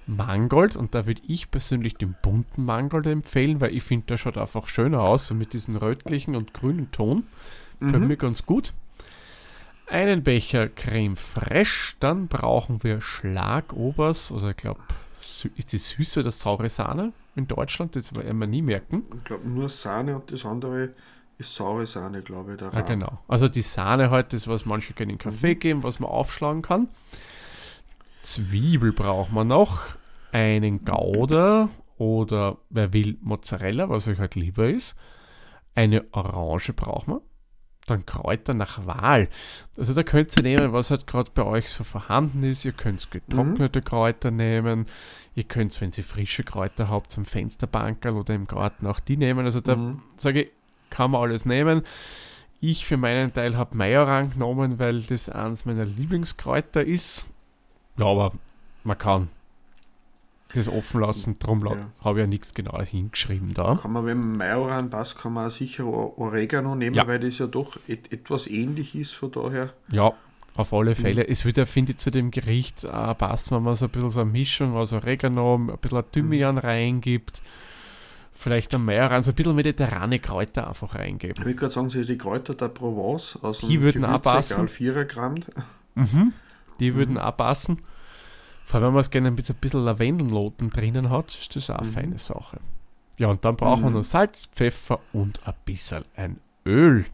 Mangold 0.06 0.76
und 0.76 0.94
da 0.94 1.06
würde 1.06 1.22
ich 1.26 1.50
persönlich 1.50 1.96
den 1.96 2.14
bunten 2.22 2.64
Mangold 2.64 3.06
empfehlen, 3.06 3.60
weil 3.60 3.74
ich 3.74 3.82
finde, 3.82 4.06
der 4.06 4.16
schaut 4.16 4.38
einfach 4.38 4.68
schöner 4.68 5.00
aus, 5.00 5.26
so 5.26 5.34
mit 5.34 5.52
diesem 5.52 5.76
rötlichen 5.76 6.36
und 6.36 6.54
grünen 6.54 6.90
Ton. 6.92 7.24
Mhm. 7.80 8.06
mir 8.06 8.16
ganz 8.16 8.46
gut. 8.46 8.72
Einen 9.88 10.22
Becher 10.22 10.68
Creme 10.68 11.16
Fraiche, 11.16 11.94
dann 12.00 12.28
brauchen 12.28 12.82
wir 12.82 13.00
Schlagobers, 13.00 14.32
also 14.32 14.48
ich 14.48 14.56
glaube 14.56 14.80
ist 15.56 15.72
die 15.72 15.78
süße 15.78 16.20
oder 16.20 16.30
saure 16.30 16.68
Sahne 16.68 17.12
in 17.34 17.48
Deutschland? 17.48 17.96
Das 17.96 18.14
werden 18.14 18.38
wir 18.38 18.46
nie 18.46 18.62
merken. 18.62 19.02
Ich 19.16 19.24
glaube 19.24 19.48
nur 19.48 19.68
Sahne 19.68 20.16
und 20.16 20.30
das 20.30 20.44
andere 20.44 20.90
ist 21.38 21.54
saure 21.54 21.86
Sahne, 21.86 22.22
glaube 22.22 22.52
ich. 22.52 22.58
Der 22.58 22.68
Ja, 22.72 22.78
Rahm. 22.80 22.86
genau. 22.86 23.18
Also 23.26 23.48
die 23.48 23.62
Sahne 23.62 24.10
halt, 24.10 24.32
das, 24.32 24.46
was 24.46 24.64
manche 24.66 24.92
gerne 24.92 25.12
in 25.12 25.18
Kaffee 25.18 25.54
geben, 25.54 25.82
was 25.82 25.98
man 25.98 26.10
aufschlagen 26.10 26.62
kann. 26.62 26.88
Zwiebel 28.26 28.92
braucht 28.92 29.30
man 29.32 29.46
noch. 29.46 29.82
Einen 30.32 30.84
Gouda 30.84 31.68
oder 31.96 32.58
wer 32.70 32.92
will 32.92 33.16
Mozzarella, 33.22 33.88
was 33.88 34.08
euch 34.08 34.18
halt 34.18 34.34
lieber 34.34 34.68
ist. 34.68 34.96
Eine 35.76 36.04
Orange 36.10 36.72
braucht 36.72 37.06
man. 37.06 37.20
Dann 37.86 38.04
Kräuter 38.04 38.52
nach 38.52 38.84
Wahl. 38.84 39.28
Also 39.76 39.94
da 39.94 40.02
könnt 40.02 40.36
ihr 40.36 40.42
nehmen, 40.42 40.72
was 40.72 40.90
halt 40.90 41.06
gerade 41.06 41.30
bei 41.32 41.44
euch 41.44 41.70
so 41.70 41.84
vorhanden 41.84 42.42
ist. 42.42 42.64
Ihr 42.64 42.72
könnt 42.72 43.08
getrocknete 43.12 43.80
Kräuter 43.80 44.32
nehmen. 44.32 44.86
Ihr 45.36 45.44
könnt, 45.44 45.80
wenn 45.80 45.92
ihr 45.96 46.02
frische 46.02 46.42
Kräuter 46.42 46.90
habt, 46.90 47.12
zum 47.12 47.24
Fensterbankerl 47.24 48.16
oder 48.16 48.34
im 48.34 48.48
Garten 48.48 48.88
auch 48.88 48.98
die 48.98 49.16
nehmen. 49.16 49.44
Also 49.44 49.60
da 49.60 49.76
Mhm. 49.76 50.02
sage 50.16 50.42
ich, 50.42 50.50
kann 50.90 51.12
man 51.12 51.22
alles 51.22 51.44
nehmen. 51.46 51.82
Ich 52.60 52.86
für 52.86 52.96
meinen 52.96 53.32
Teil 53.32 53.56
habe 53.56 53.76
Majoran 53.76 54.30
genommen, 54.32 54.80
weil 54.80 55.00
das 55.02 55.28
eines 55.28 55.64
meiner 55.64 55.84
Lieblingskräuter 55.84 56.84
ist. 56.84 57.26
Ja, 57.98 58.06
aber 58.06 58.32
man 58.84 58.98
kann 58.98 59.28
das 60.54 60.68
offen 60.68 61.00
lassen, 61.00 61.38
drum 61.38 61.58
la- 61.60 61.74
Ja. 61.74 61.90
habe 62.04 62.18
ich 62.18 62.22
ja 62.22 62.26
nichts 62.26 62.54
genaues 62.54 62.88
hingeschrieben 62.88 63.52
da. 63.52 63.74
Kann 63.80 63.92
man, 63.92 64.06
wenn 64.06 64.18
man 64.18 64.36
Majoran 64.38 64.90
passt, 64.90 65.18
kann 65.18 65.32
man 65.34 65.48
auch 65.48 65.50
sicher 65.50 65.84
Oregano 65.86 66.74
nehmen, 66.74 66.94
Ja. 66.96 67.06
weil 67.06 67.18
das 67.20 67.38
ja 67.38 67.46
doch 67.46 67.78
et 67.88 68.12
etwas 68.12 68.46
ähnlich 68.46 68.94
ist 68.94 69.12
von 69.12 69.32
daher. 69.32 69.72
Ja, 69.90 70.12
auf 70.54 70.72
alle 70.72 70.94
Fälle. 70.94 71.26
Es 71.28 71.44
würde, 71.44 71.66
finde 71.66 71.92
ich, 71.92 71.98
zu 71.98 72.10
dem 72.10 72.30
Gericht 72.30 72.84
äh, 72.84 73.14
passen, 73.14 73.56
wenn 73.56 73.64
man 73.64 73.74
so 73.74 73.86
ein 73.86 73.90
bisschen 73.90 74.08
so 74.08 74.20
eine 74.20 74.30
Mischung, 74.30 74.76
also 74.76 74.96
Oregano, 74.96 75.56
ein 75.56 75.78
bisschen 75.78 76.04
Thymian 76.12 76.56
reingibt, 76.58 77.42
vielleicht 78.32 78.74
ein 78.74 78.84
Majoran, 78.84 79.22
so 79.22 79.32
ein 79.32 79.34
bisschen 79.34 79.54
mediterrane 79.56 80.18
Kräuter 80.20 80.68
einfach 80.68 80.94
reingibt. 80.94 81.38
Ich 81.38 81.44
würde 81.44 81.56
gerade 81.56 81.74
sagen, 81.74 81.90
sie 81.90 82.04
die 82.06 82.16
Kräuter 82.16 82.54
der 82.54 82.68
Provence 82.68 83.38
aus 83.42 83.58
Die 83.60 83.82
würden 83.82 84.04
auch 84.06 84.22
passen. 84.22 84.68
4 84.68 85.04
Gramm. 85.04 85.34
Mhm. 85.94 86.32
Die 86.80 86.94
würden 86.94 87.18
auch 87.18 87.36
passen. 87.36 87.82
Vor 88.64 88.76
allem, 88.80 88.86
wenn 88.88 88.94
man 88.94 89.00
es 89.00 89.10
gerne 89.10 89.30
mit 89.30 89.48
ein 89.48 89.56
bisschen 89.56 89.84
Lavendelnoten 89.84 90.70
drinnen 90.70 91.10
hat, 91.10 91.34
ist 91.34 91.54
das 91.56 91.70
auch 91.70 91.78
eine 91.78 91.88
Mhm. 91.88 91.92
feine 91.92 92.18
Sache. 92.18 92.58
Ja, 93.18 93.28
und 93.28 93.44
dann 93.44 93.56
brauchen 93.56 93.82
wir 93.84 93.90
Mhm. 93.90 93.96
noch 93.96 94.04
Salz, 94.04 94.46
Pfeffer 94.54 94.98
und 95.12 95.40
ein 95.46 95.54
bisschen 95.64 96.04
ein 96.16 96.38
Öl. 96.66 97.04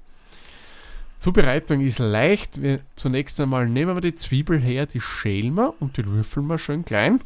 Zubereitung 1.19 1.81
ist 1.81 1.99
leicht. 2.01 2.61
Wir, 2.61 2.81
zunächst 2.97 3.39
einmal 3.41 3.69
nehmen 3.69 3.95
wir 3.97 4.01
die 4.01 4.15
Zwiebel 4.15 4.59
her, 4.61 4.87
die 4.87 5.01
schälen 5.01 5.55
wir 5.55 5.75
und 5.81 5.97
die 5.97 6.05
würfeln 6.05 6.47
wir 6.49 6.59
schön 6.59 6.85
klein. 6.85 7.21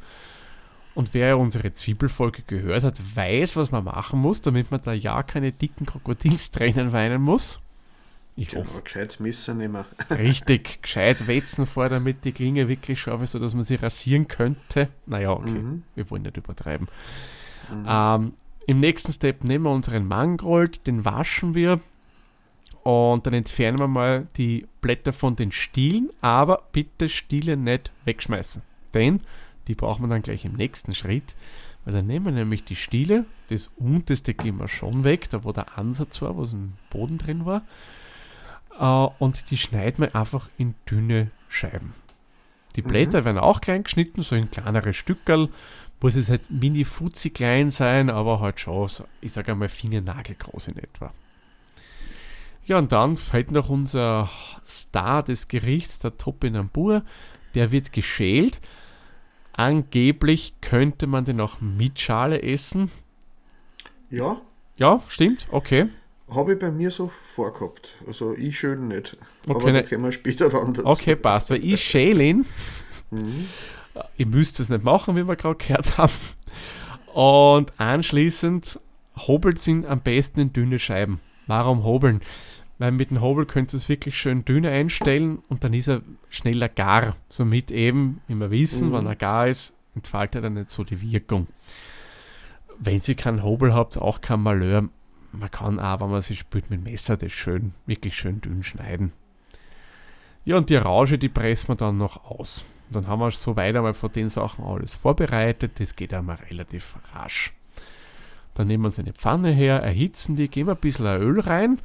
Und 0.95 1.15
wer 1.15 1.39
unsere 1.39 1.73
Zwiebelfolge 1.73 2.43
gehört 2.47 2.85
hat, 2.85 3.01
weiß, 3.17 3.57
was 3.57 3.71
man 3.71 3.85
machen 3.85 4.21
muss, 4.21 4.41
damit 4.43 4.71
man 4.71 4.81
da 4.83 4.93
ja 4.93 5.23
keine 5.23 5.53
dicken 5.53 5.87
Krokodilstränen 5.87 6.93
weinen 6.93 7.23
muss. 7.23 7.61
Ich 8.39 8.49
Genau, 8.49 8.65
hoffe. 8.65 8.83
gescheites 8.83 9.19
Messer 9.19 9.55
nehmen. 9.55 9.85
Richtig, 10.11 10.83
gescheit 10.83 11.27
wetzen 11.27 11.67
vor, 11.67 11.89
damit 11.89 12.25
die 12.25 12.33
Klinge 12.33 12.69
wirklich 12.69 13.01
scharf 13.01 13.23
ist, 13.23 13.33
sodass 13.33 13.55
man 13.55 13.63
sie 13.65 13.77
rasieren 13.77 14.29
könnte. 14.29 14.89
Naja, 15.07 15.31
okay, 15.33 15.51
Mhm. 15.51 15.83
wir 15.95 16.11
wollen 16.11 16.23
nicht 16.23 16.37
übertreiben. 16.37 16.87
Mhm. 17.73 17.87
Ähm, 17.89 18.33
Im 18.67 18.81
nächsten 18.81 19.13
Step 19.13 19.43
nehmen 19.45 19.65
wir 19.65 19.71
unseren 19.71 20.07
Mangold, 20.07 20.87
den 20.87 21.05
waschen 21.05 21.55
wir 21.55 21.81
und 22.83 23.27
dann 23.27 23.33
entfernen 23.35 23.79
wir 23.79 23.89
mal 23.89 24.27
die 24.37 24.67
Blätter 24.81 25.13
von 25.13 25.35
den 25.37 25.51
Stielen, 25.53 26.11
aber 26.21 26.63
bitte 26.73 27.09
Stiele 27.09 27.57
nicht 27.57 27.91
wegschmeißen, 28.05 28.63
denn 28.93 29.21
die 29.69 29.75
brauchen 29.75 30.03
wir 30.05 30.09
dann 30.09 30.23
gleich 30.23 30.45
im 30.45 30.53
nächsten 30.55 30.95
Schritt, 30.95 31.35
weil 31.85 31.95
dann 31.95 32.07
nehmen 32.07 32.27
wir 32.27 32.33
nämlich 32.33 32.65
die 32.65 32.77
Stiele, 32.77 33.25
das 33.51 33.69
unterste 33.77 34.35
gehen 34.35 34.59
wir 34.59 34.69
schon 34.69 35.05
weg, 35.05 35.31
da 35.31 35.43
wo 35.45 35.53
der 35.53 35.79
Ansatz 35.79 36.21
war, 36.23 36.37
wo 36.37 36.43
es 36.43 36.53
im 36.53 36.73
Boden 36.91 37.19
drin 37.19 37.47
war, 37.47 37.63
äh, 38.79 39.09
und 39.19 39.51
die 39.51 39.57
schneiden 39.57 40.05
wir 40.05 40.15
einfach 40.17 40.49
in 40.59 40.75
dünne 40.91 41.31
Scheiben. 41.49 41.95
Die 42.77 42.83
Mhm. 42.83 42.89
Blätter 42.89 43.25
werden 43.25 43.39
auch 43.39 43.61
klein 43.61 43.85
geschnitten, 43.85 44.23
so 44.23 44.37
in 44.37 44.51
kleinere 44.51 44.93
Stückerl, 44.93 45.49
muss 46.01 46.15
es 46.15 46.29
halt 46.29 46.51
mini 46.51 46.85
fuzzi 46.85 47.31
klein 47.31 47.71
sein, 47.71 48.11
aber 48.11 48.41
halt 48.41 48.61
schon, 48.61 48.89
so, 48.89 49.05
ich 49.21 49.33
sage 49.33 49.53
einmal, 49.53 49.69
Fingernagel 49.69 50.37
groß 50.37 50.69
in 50.69 50.77
etwa. 50.79 51.13
Ja, 52.67 52.79
und 52.79 52.93
dann 52.93 53.17
fällt 53.17 53.51
noch 53.51 53.69
unser 53.69 54.29
Star 54.65 55.23
des 55.23 55.49
Gerichts, 55.49 56.01
der 56.01 56.19
Topinambur. 56.19 57.03
Der 57.55 57.71
wird 57.71 57.93
geschält. 57.93 58.61
Angeblich 59.53 60.53
könnte 60.61 61.07
man 61.07 61.25
den 61.25 61.41
auch 61.41 61.61
mit 61.61 61.99
Schale 62.01 62.43
essen. 62.43 62.91
Ja, 64.11 64.41
Ja, 64.77 65.03
stimmt, 65.09 65.47
okay. 65.51 65.89
Habe 66.31 66.55
ich 66.55 66.59
bei 66.59 66.71
mir 66.71 66.91
so 66.91 67.11
vorgehabt. 67.35 67.95
Also 68.07 68.35
ich 68.35 68.59
schön 68.59 68.89
nicht. 68.89 69.17
Okay, 69.47 69.51
Aber 69.59 69.67
da 69.67 69.73
ne- 69.73 69.85
kommen 69.85 70.05
wir 70.05 70.13
später 70.13 70.49
dann 70.49 70.75
dazu. 70.75 70.87
Okay, 70.89 71.17
passt, 71.17 71.51
weil 71.51 71.65
ich 71.65 71.83
schäle 71.83 72.25
ihn. 72.25 72.47
Mhm. 73.11 73.47
Ihr 74.17 74.27
müsst 74.27 74.61
es 74.61 74.69
nicht 74.69 74.85
machen, 74.85 75.17
wie 75.17 75.27
wir 75.27 75.37
gerade 75.37 75.57
gehört 75.57 75.97
haben. 75.99 76.13
Und 77.15 77.73
anschließend 77.79 78.79
hobelt 79.17 79.67
ihn 79.67 79.87
am 79.87 80.01
besten 80.01 80.41
in 80.41 80.53
dünne 80.53 80.79
Scheiben. 80.79 81.21
Warum 81.47 81.85
hobeln? 81.85 82.21
Weil 82.79 82.93
mit 82.93 83.11
dem 83.11 83.23
Hobel 83.23 83.47
könnt 83.47 83.73
ihr 83.73 83.79
es 83.79 83.89
wirklich 83.89 84.19
schön 84.19 84.45
dünn 84.45 84.67
einstellen 84.67 85.39
und 85.49 85.65
dann 85.65 85.73
ist 85.73 85.89
er 85.89 86.03
schneller 86.29 86.69
gar. 86.69 87.17
Somit 87.29 87.71
eben, 87.71 88.21
wie 88.29 88.35
wir 88.35 88.51
wissen, 88.51 88.89
Mhm. 88.91 88.93
wenn 88.93 89.07
er 89.07 89.17
gar 89.17 89.49
ist, 89.49 89.73
entfaltet 89.95 90.45
er 90.45 90.51
nicht 90.51 90.71
so 90.71 90.85
die 90.85 91.01
Wirkung. 91.01 91.47
Wenn 92.79 93.01
ihr 93.07 93.15
keinen 93.15 93.43
Hobel 93.43 93.73
habt, 93.73 93.97
auch 93.97 94.21
kein 94.21 94.41
Malheur. 94.43 94.89
Man 95.39 95.51
kann 95.51 95.79
auch, 95.79 96.01
wenn 96.01 96.11
man 96.11 96.21
sich 96.21 96.41
spült 96.41 96.71
mit 96.71 96.81
dem 96.81 96.85
Messer, 96.85 97.17
das 97.17 97.33
schön, 97.33 97.73
wirklich 97.87 98.17
schön 98.17 98.41
dünn 98.41 98.63
schneiden. 98.63 99.13
Ja, 100.45 100.57
und 100.57 100.71
die 100.71 100.77
Rauge, 100.77 101.19
die 101.19 101.29
pressen 101.29 101.69
wir 101.69 101.77
dann 101.77 101.99
noch 101.99 102.25
aus. 102.25 102.65
Dann 102.91 103.07
haben 103.07 103.21
wir 103.21 103.31
soweit 103.33 103.75
einmal 103.75 103.95
von 103.95 104.13
den 104.13 104.29
Sachen 104.29 104.65
alles 104.65 104.95
vorbereitet. 104.95 105.81
Das 105.81 105.97
geht 105.97 106.15
einmal 106.15 106.37
relativ 106.51 106.97
rasch. 107.13 107.53
Dann 108.55 108.69
nehmen 108.69 108.85
wir 108.85 108.89
uns 108.89 108.99
eine 108.99 109.13
Pfanne 109.13 109.51
her, 109.51 109.83
erhitzen 109.83 110.35
die, 110.35 110.49
geben 110.49 110.71
ein 110.71 110.77
bisschen 110.77 111.05
Öl 111.07 111.41
rein 111.41 111.79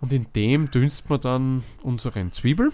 und 0.00 0.12
in 0.12 0.26
dem 0.34 0.70
dünsten 0.70 1.10
wir 1.10 1.18
dann 1.18 1.62
unseren 1.82 2.32
Zwiebel. 2.32 2.72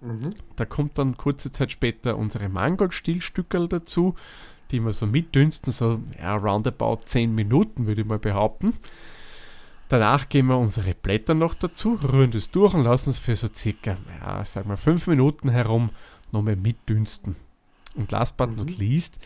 Mhm. 0.00 0.34
Da 0.56 0.64
kommt 0.64 0.98
dann 0.98 1.16
kurze 1.16 1.52
Zeit 1.52 1.70
später 1.70 2.16
unsere 2.16 2.48
Mangoldstielstückel 2.48 3.68
dazu, 3.68 4.16
die 4.70 4.80
wir 4.80 4.92
so 4.92 5.06
mitdünsten, 5.06 5.72
so 5.72 6.00
ja, 6.18 6.34
roundabout 6.34 7.02
10 7.04 7.32
Minuten 7.32 7.86
würde 7.86 8.00
ich 8.00 8.06
mal 8.06 8.18
behaupten. 8.18 8.74
Danach 9.94 10.28
geben 10.28 10.48
wir 10.48 10.58
unsere 10.58 10.92
Blätter 10.92 11.34
noch 11.34 11.54
dazu, 11.54 12.00
rühren 12.02 12.32
das 12.32 12.50
durch 12.50 12.74
und 12.74 12.82
lassen 12.82 13.10
es 13.10 13.18
für 13.18 13.36
so 13.36 13.46
circa, 13.54 13.96
ja, 14.20 14.44
sag 14.44 14.66
mal 14.66 14.76
5 14.76 15.06
Minuten 15.06 15.50
herum 15.50 15.90
nochmal 16.32 16.56
mitdünsten. 16.56 17.36
Und 17.94 18.10
last 18.10 18.36
but 18.36 18.56
not 18.56 18.76
least 18.76 19.20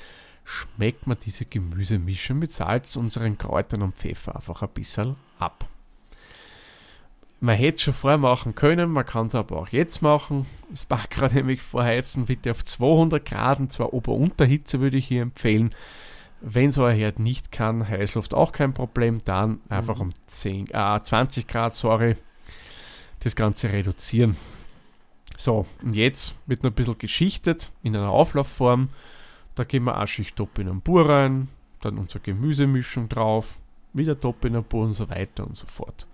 schmeckt 0.44 1.06
man 1.06 1.16
diese 1.24 1.46
Gemüsemischung 1.46 2.40
mit 2.40 2.52
Salz, 2.52 2.96
unseren 2.96 3.38
Kräutern 3.38 3.80
und 3.80 3.96
Pfeffer 3.96 4.36
einfach 4.36 4.60
ein 4.60 4.68
bisschen 4.68 5.16
ab. 5.38 5.66
Man 7.40 7.56
hätte 7.56 7.76
es 7.76 7.82
schon 7.84 7.94
vorher 7.94 8.18
machen 8.18 8.54
können, 8.54 8.90
man 8.90 9.06
kann 9.06 9.28
es 9.28 9.34
aber 9.34 9.56
auch 9.56 9.68
jetzt 9.68 10.02
machen. 10.02 10.44
Das 10.68 10.84
Backrad 10.84 11.32
nämlich 11.34 11.62
vorheizen, 11.62 12.26
bitte 12.26 12.50
auf 12.50 12.62
200 12.62 13.24
Grad, 13.24 13.58
und 13.58 13.72
zwar 13.72 13.94
Ober-Unterhitze 13.94 14.80
würde 14.80 14.98
ich 14.98 15.08
hier 15.08 15.22
empfehlen. 15.22 15.74
Wenn 16.40 16.70
es 16.70 16.78
euer 16.78 16.92
Herd 16.92 17.18
nicht 17.18 17.50
kann, 17.50 17.88
Heißluft 17.88 18.32
auch 18.34 18.52
kein 18.52 18.72
Problem, 18.72 19.22
dann 19.24 19.60
einfach 19.68 19.98
um 20.00 20.12
10, 20.28 20.68
äh, 20.70 21.00
20 21.02 21.46
Grad, 21.48 21.74
sorry, 21.74 22.16
das 23.20 23.34
Ganze 23.34 23.72
reduzieren. 23.72 24.36
So, 25.36 25.66
und 25.82 25.94
jetzt 25.94 26.34
wird 26.46 26.62
noch 26.62 26.70
ein 26.70 26.74
bisschen 26.74 26.98
geschichtet 26.98 27.70
in 27.82 27.96
einer 27.96 28.10
Auflaufform. 28.10 28.88
Da 29.54 29.64
geben 29.64 29.86
wir 29.86 29.96
eine 29.96 30.06
Schicht 30.06 30.36
Topinambur 30.36 31.08
rein, 31.08 31.48
dann 31.80 31.98
unsere 31.98 32.20
Gemüsemischung 32.20 33.08
drauf, 33.08 33.58
wieder 33.92 34.18
Topinambur 34.18 34.84
und 34.86 34.92
so 34.92 35.08
weiter 35.08 35.46
und 35.46 35.56
so 35.56 35.66
fort 35.66 36.06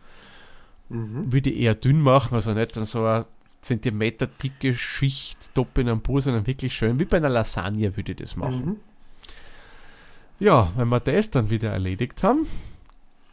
Mhm. 0.88 1.32
würde 1.32 1.50
ich 1.50 1.60
eher 1.60 1.74
dünn 1.74 2.00
machen, 2.00 2.34
also 2.34 2.52
nicht 2.52 2.76
dann 2.76 2.84
so 2.84 3.04
eine 3.04 3.26
Zentimeter 3.62 4.26
dicke 4.26 4.74
Schicht 4.74 5.54
Topinambur, 5.54 6.20
sondern 6.20 6.46
wirklich 6.46 6.74
schön, 6.74 6.98
wie 6.98 7.06
bei 7.06 7.16
einer 7.16 7.30
Lasagne 7.30 7.96
würde 7.96 8.12
ich 8.12 8.18
das 8.18 8.36
machen. 8.36 8.64
Mhm. 8.66 8.76
Ja, 10.40 10.72
wenn 10.76 10.88
wir 10.88 11.00
das 11.00 11.30
dann 11.30 11.50
wieder 11.50 11.70
erledigt 11.70 12.24
haben, 12.24 12.46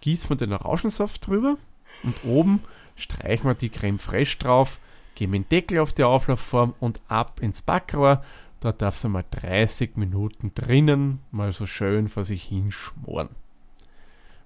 gießen 0.02 0.30
wir 0.30 0.38
den 0.38 0.54
Orangensaft 0.54 1.26
drüber 1.26 1.58
und 2.04 2.24
oben 2.24 2.62
streichen 2.96 3.46
wir 3.46 3.56
die 3.56 3.70
Creme 3.70 4.00
fraiche 4.00 4.38
drauf, 4.38 4.80
geben 5.16 5.34
den 5.34 5.50
Deckel 5.50 5.80
auf 5.80 5.94
die 5.94 6.04
Auflaufform 6.04 6.76
und 6.80 7.02
ab 7.08 7.40
ins 7.42 7.64
Backrohr. 7.64 8.24
Da 8.60 8.72
darf 8.72 8.94
es 8.94 9.04
einmal 9.04 9.26
30 9.32 9.98
Minuten 9.98 10.52
drinnen 10.54 11.20
mal 11.32 11.52
so 11.52 11.66
schön 11.66 12.08
vor 12.08 12.24
sich 12.24 12.44
hin 12.44 12.72
schmoren. 12.72 13.30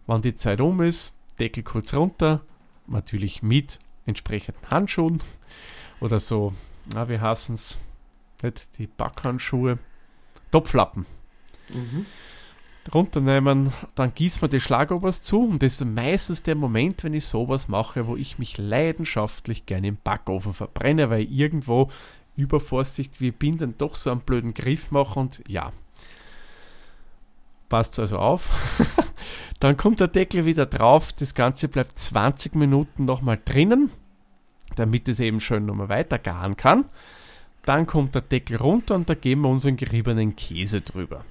Wenn 0.07 0.21
die 0.21 0.35
Zeit 0.35 0.61
um 0.61 0.81
ist, 0.81 1.15
Deckel 1.39 1.63
kurz 1.63 1.93
runter, 1.93 2.41
natürlich 2.87 3.43
mit 3.43 3.79
entsprechenden 4.05 4.69
Handschuhen 4.69 5.21
oder 5.99 6.19
so, 6.19 6.53
na, 6.93 7.09
wie 7.09 7.19
heißen 7.19 7.55
es? 7.55 7.77
Nicht 8.41 8.77
die 8.77 8.87
Backhandschuhe, 8.87 9.79
Topflappen. 10.51 11.05
Drunter 11.67 12.05
nehmen, 12.93 13.73
dann 13.95 14.13
gießt 14.13 14.41
man 14.41 14.51
die 14.51 14.59
Schlagobers 14.59 15.21
zu 15.21 15.43
und 15.43 15.63
das 15.63 15.81
ist 15.81 15.85
meistens 15.85 16.43
der 16.43 16.55
Moment, 16.55 17.03
wenn 17.03 17.13
ich 17.13 17.25
sowas 17.25 17.67
mache, 17.67 18.07
wo 18.07 18.15
ich 18.15 18.37
mich 18.37 18.57
leidenschaftlich 18.57 19.65
gerne 19.65 19.87
im 19.87 19.97
Backofen 20.03 20.53
verbrenne, 20.53 21.09
weil 21.09 21.21
ich 21.21 21.31
irgendwo 21.31 21.89
übervorsichtig 22.35 23.21
wie 23.21 23.31
bin, 23.31 23.57
dann 23.57 23.75
doch 23.77 23.95
so 23.95 24.11
einen 24.11 24.21
blöden 24.21 24.53
Griff 24.53 24.91
mache 24.91 25.19
und 25.19 25.41
ja, 25.47 25.71
passt 27.69 27.99
also 27.99 28.19
auf. 28.19 28.49
dann 29.59 29.77
kommt 29.77 29.99
der 29.99 30.07
Deckel 30.07 30.45
wieder 30.45 30.65
drauf, 30.65 31.11
das 31.13 31.33
Ganze 31.33 31.67
bleibt 31.67 31.97
20 31.97 32.55
Minuten 32.55 33.05
nochmal 33.05 33.39
drinnen, 33.43 33.89
damit 34.75 35.07
es 35.07 35.19
eben 35.19 35.39
schön 35.39 35.65
nochmal 35.65 35.89
weiter 35.89 36.19
garen 36.19 36.55
kann. 36.55 36.85
Dann 37.63 37.87
kommt 37.87 38.13
der 38.13 38.21
Deckel 38.21 38.57
runter 38.57 38.93
und 38.93 39.09
da 39.09 39.15
geben 39.15 39.41
wir 39.41 39.49
unseren 39.49 39.75
geriebenen 39.75 40.35
Käse 40.35 40.81
drüber. 40.81 41.25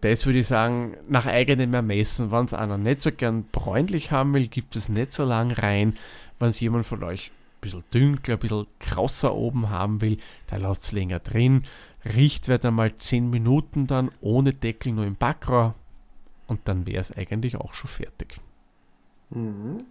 Das 0.00 0.24
würde 0.24 0.38
ich 0.38 0.46
sagen, 0.46 0.96
nach 1.08 1.26
eigenem 1.26 1.74
Ermessen, 1.74 2.30
wenn 2.30 2.46
es 2.46 2.54
einer 2.54 2.78
nicht 2.78 3.02
so 3.02 3.12
gern 3.12 3.44
bräunlich 3.52 4.10
haben 4.10 4.32
will, 4.32 4.48
gibt 4.48 4.74
es 4.76 4.88
nicht 4.88 5.12
so 5.12 5.24
lang 5.24 5.50
rein. 5.52 5.96
Wenn 6.38 6.48
es 6.48 6.60
jemand 6.60 6.86
von 6.86 7.02
euch 7.04 7.30
ein 7.30 7.60
bisschen 7.60 7.84
dunkler, 7.90 8.34
ein 8.34 8.40
bisschen 8.40 8.66
krasser 8.78 9.34
oben 9.34 9.68
haben 9.68 10.00
will, 10.00 10.18
der 10.50 10.60
lasst 10.60 10.84
es 10.84 10.92
länger 10.92 11.18
drin. 11.18 11.64
Riecht 12.04 12.48
wird 12.48 12.64
einmal 12.64 12.96
10 12.96 13.28
Minuten 13.28 13.86
dann 13.86 14.10
ohne 14.22 14.54
Deckel 14.54 14.92
nur 14.92 15.04
im 15.04 15.16
Backrohr 15.16 15.74
und 16.46 16.60
dann 16.66 16.86
wäre 16.86 17.00
es 17.00 17.14
eigentlich 17.14 17.56
auch 17.56 17.74
schon 17.74 17.90
fertig. 17.90 18.40
Mhm. 19.28 19.84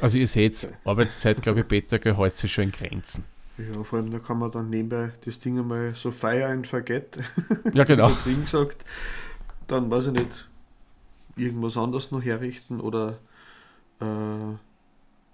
Also 0.00 0.18
ihr 0.18 0.28
seht, 0.28 0.68
Arbeitszeit, 0.84 1.40
glaube 1.40 1.60
ich, 1.60 1.68
Peter, 1.68 1.98
gehält 1.98 2.36
sich 2.36 2.52
schon 2.52 2.64
in 2.64 2.72
Grenzen. 2.72 3.24
Ja, 3.58 3.82
vor 3.82 3.98
allem 3.98 4.10
da 4.10 4.20
kann 4.20 4.38
man 4.38 4.50
dann 4.50 4.70
nebenbei 4.70 5.12
das 5.24 5.40
Ding 5.40 5.58
einmal 5.58 5.94
so 5.94 6.12
fire 6.12 6.46
and 6.46 6.66
forget. 6.66 7.18
Ja, 7.74 7.84
genau. 7.84 8.10
Ding 8.24 8.42
gesagt. 8.42 8.84
Dann 9.66 9.90
weiß 9.90 10.08
ich 10.08 10.12
nicht, 10.12 10.48
irgendwas 11.36 11.76
anderes 11.76 12.10
noch 12.10 12.22
herrichten 12.22 12.80
oder 12.80 13.18
äh, 14.00 14.54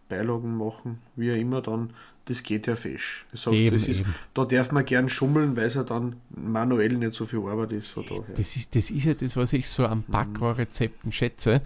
Beilagen 0.09 0.57
machen, 0.57 0.99
wie 1.17 1.33
auch 1.33 1.37
immer, 1.37 1.61
dann 1.63 1.91
das 2.27 2.43
geht 2.43 2.67
ja 2.67 2.75
fesch. 2.75 3.27
Ich 3.33 3.41
sag, 3.41 3.53
Eben, 3.53 3.77
das 3.77 3.87
ist, 3.87 4.01
eben. 4.01 4.15
da 4.33 4.47
darf 4.47 4.73
man 4.73 4.85
gern 4.87 5.11
schummeln, 5.11 5.57
weil 5.57 5.67
es 5.67 5.75
ja 5.75 5.83
dann 5.83 6.17
manuell 6.31 6.97
nicht 6.97 7.15
so 7.15 7.27
viel 7.27 7.41
Arbeit 7.41 7.73
ist. 7.73 7.89
Von 7.89 8.05
daher. 8.09 8.35
Das 8.35 8.57
ist, 8.57 8.75
das 8.75 8.91
ist 8.91 9.05
ja 9.05 9.13
das, 9.13 9.37
was 9.37 9.53
ich 9.53 9.69
so 9.69 9.87
an 9.87 10.05
Backrohrrezepten 10.09 11.13
schätze. 11.13 11.61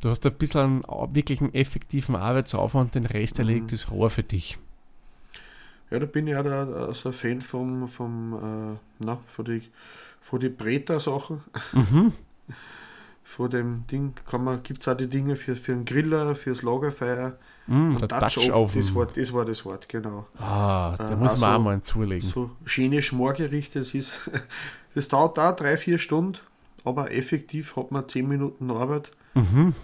Du 0.00 0.08
hast 0.08 0.24
ein 0.24 0.32
bisschen 0.32 0.82
einen 0.88 1.14
wirklich 1.14 1.42
einen 1.42 1.52
effektiven 1.52 2.16
Arbeitsaufwand, 2.16 2.94
den 2.94 3.04
Rest 3.04 3.38
erledigt 3.38 3.72
das 3.72 3.90
Rohr 3.90 4.08
für 4.08 4.22
dich. 4.22 4.56
Ja, 5.90 5.98
da 5.98 6.06
bin 6.06 6.26
ich 6.26 6.36
auch 6.36 6.44
da, 6.44 6.94
so 6.94 7.08
ein 7.08 7.12
Fan 7.14 7.40
vom, 7.40 7.88
vom 7.88 8.74
äh, 8.74 8.78
na, 9.04 9.18
von 9.26 9.44
die, 9.44 9.62
von 10.20 10.38
die 10.40 10.48
Breta-Sachen. 10.48 11.40
Mhm. 11.72 12.12
Von 13.22 13.48
dem 13.48 13.86
Ding 13.86 14.14
kann 14.26 14.42
man, 14.42 14.60
gibt 14.64 14.82
es 14.82 14.88
auch 14.88 14.96
die 14.96 15.06
Dinge 15.06 15.36
für, 15.36 15.54
für 15.54 15.70
einen 15.70 15.84
Griller, 15.84 16.34
fürs 16.34 16.62
Lagerfeuer. 16.62 17.38
Mm, 17.68 17.96
der 17.98 18.08
Dutch 18.08 18.34
Dutch 18.34 18.50
Oven, 18.50 18.80
das 18.80 18.92
war, 18.92 19.06
das 19.06 19.32
war 19.32 19.44
das 19.44 19.64
Wort, 19.64 19.88
genau. 19.88 20.26
Ah, 20.36 20.96
da 20.98 21.10
Äh, 21.10 21.16
muss 21.16 21.18
man 21.18 21.28
also 21.28 21.46
auch 21.46 21.58
mal 21.60 21.72
einen 21.74 21.82
zulegen. 21.84 22.28
So 22.28 22.50
schöne 22.64 23.00
Schmorgerichte, 23.02 23.78
das 23.78 23.94
ist, 23.94 24.14
das 24.96 25.06
dauert 25.06 25.38
da 25.38 25.52
drei, 25.52 25.76
vier 25.76 25.98
Stunden, 26.00 26.38
aber 26.84 27.12
effektiv 27.12 27.76
hat 27.76 27.92
man 27.92 28.08
zehn 28.08 28.26
Minuten 28.26 28.68
Arbeit, 28.72 29.12
Mhm. 29.34 29.74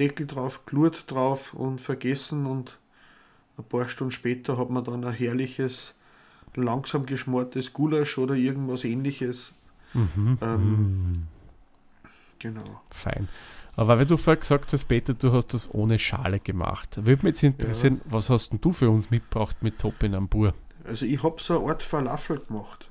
Deckel 0.00 0.26
drauf, 0.26 0.66
Glut 0.66 1.04
drauf 1.06 1.54
und 1.54 1.80
vergessen 1.80 2.44
und 2.44 2.76
ein 3.58 3.64
paar 3.64 3.88
Stunden 3.88 4.12
später 4.12 4.58
hat 4.58 4.70
man 4.70 4.84
dann 4.84 5.04
ein 5.04 5.12
herrliches, 5.12 5.94
langsam 6.54 7.06
geschmortes 7.06 7.72
Gulasch 7.72 8.18
oder 8.18 8.34
irgendwas 8.34 8.84
ähnliches. 8.84 9.54
Mhm. 9.94 10.38
Ähm, 10.40 11.26
Genau. 12.38 12.82
Fein. 12.90 13.28
Aber 13.76 13.98
weil 13.98 14.06
du 14.06 14.16
vorher 14.16 14.40
gesagt 14.40 14.72
hast, 14.72 14.86
Peter, 14.86 15.14
du 15.14 15.32
hast 15.32 15.52
das 15.52 15.72
ohne 15.74 15.98
Schale 15.98 16.40
gemacht. 16.40 16.96
Würde 17.04 17.24
mich 17.26 17.34
jetzt 17.34 17.42
interessieren, 17.42 18.00
was 18.06 18.30
hast 18.30 18.52
denn 18.52 18.60
du 18.60 18.72
für 18.72 18.90
uns 18.90 19.10
mitgebracht 19.10 19.56
mit 19.62 19.78
Topinambur? 19.78 20.54
Also 20.84 21.04
ich 21.04 21.22
habe 21.22 21.36
so 21.42 21.58
eine 21.60 21.70
Art 21.70 21.82
Falafel 21.82 22.40
gemacht. 22.40 22.88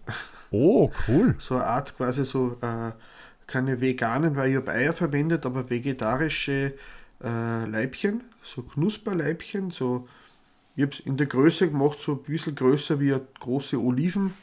Oh, 0.51 0.91
cool. 1.07 1.35
So 1.39 1.55
eine 1.55 1.65
Art 1.65 1.95
quasi 1.97 2.25
so, 2.25 2.57
äh, 2.61 2.91
keine 3.47 3.81
veganen, 3.81 4.35
weil 4.35 4.51
ich 4.51 4.57
habe 4.57 4.71
Eier 4.71 4.93
verwendet, 4.93 5.45
aber 5.45 5.69
vegetarische 5.69 6.73
äh, 7.23 7.65
Leibchen, 7.65 8.23
so 8.43 8.61
Knusperleibchen, 8.63 9.71
so, 9.71 10.07
ich 10.75 10.83
habe 10.83 10.91
es 10.91 10.99
in 10.99 11.17
der 11.17 11.27
Größe 11.27 11.69
gemacht, 11.69 11.99
so 11.99 12.13
ein 12.13 12.23
bisschen 12.23 12.55
größer 12.55 12.99
wie 12.99 13.13
eine 13.13 13.25
große 13.39 13.79
Oliven 13.79 14.33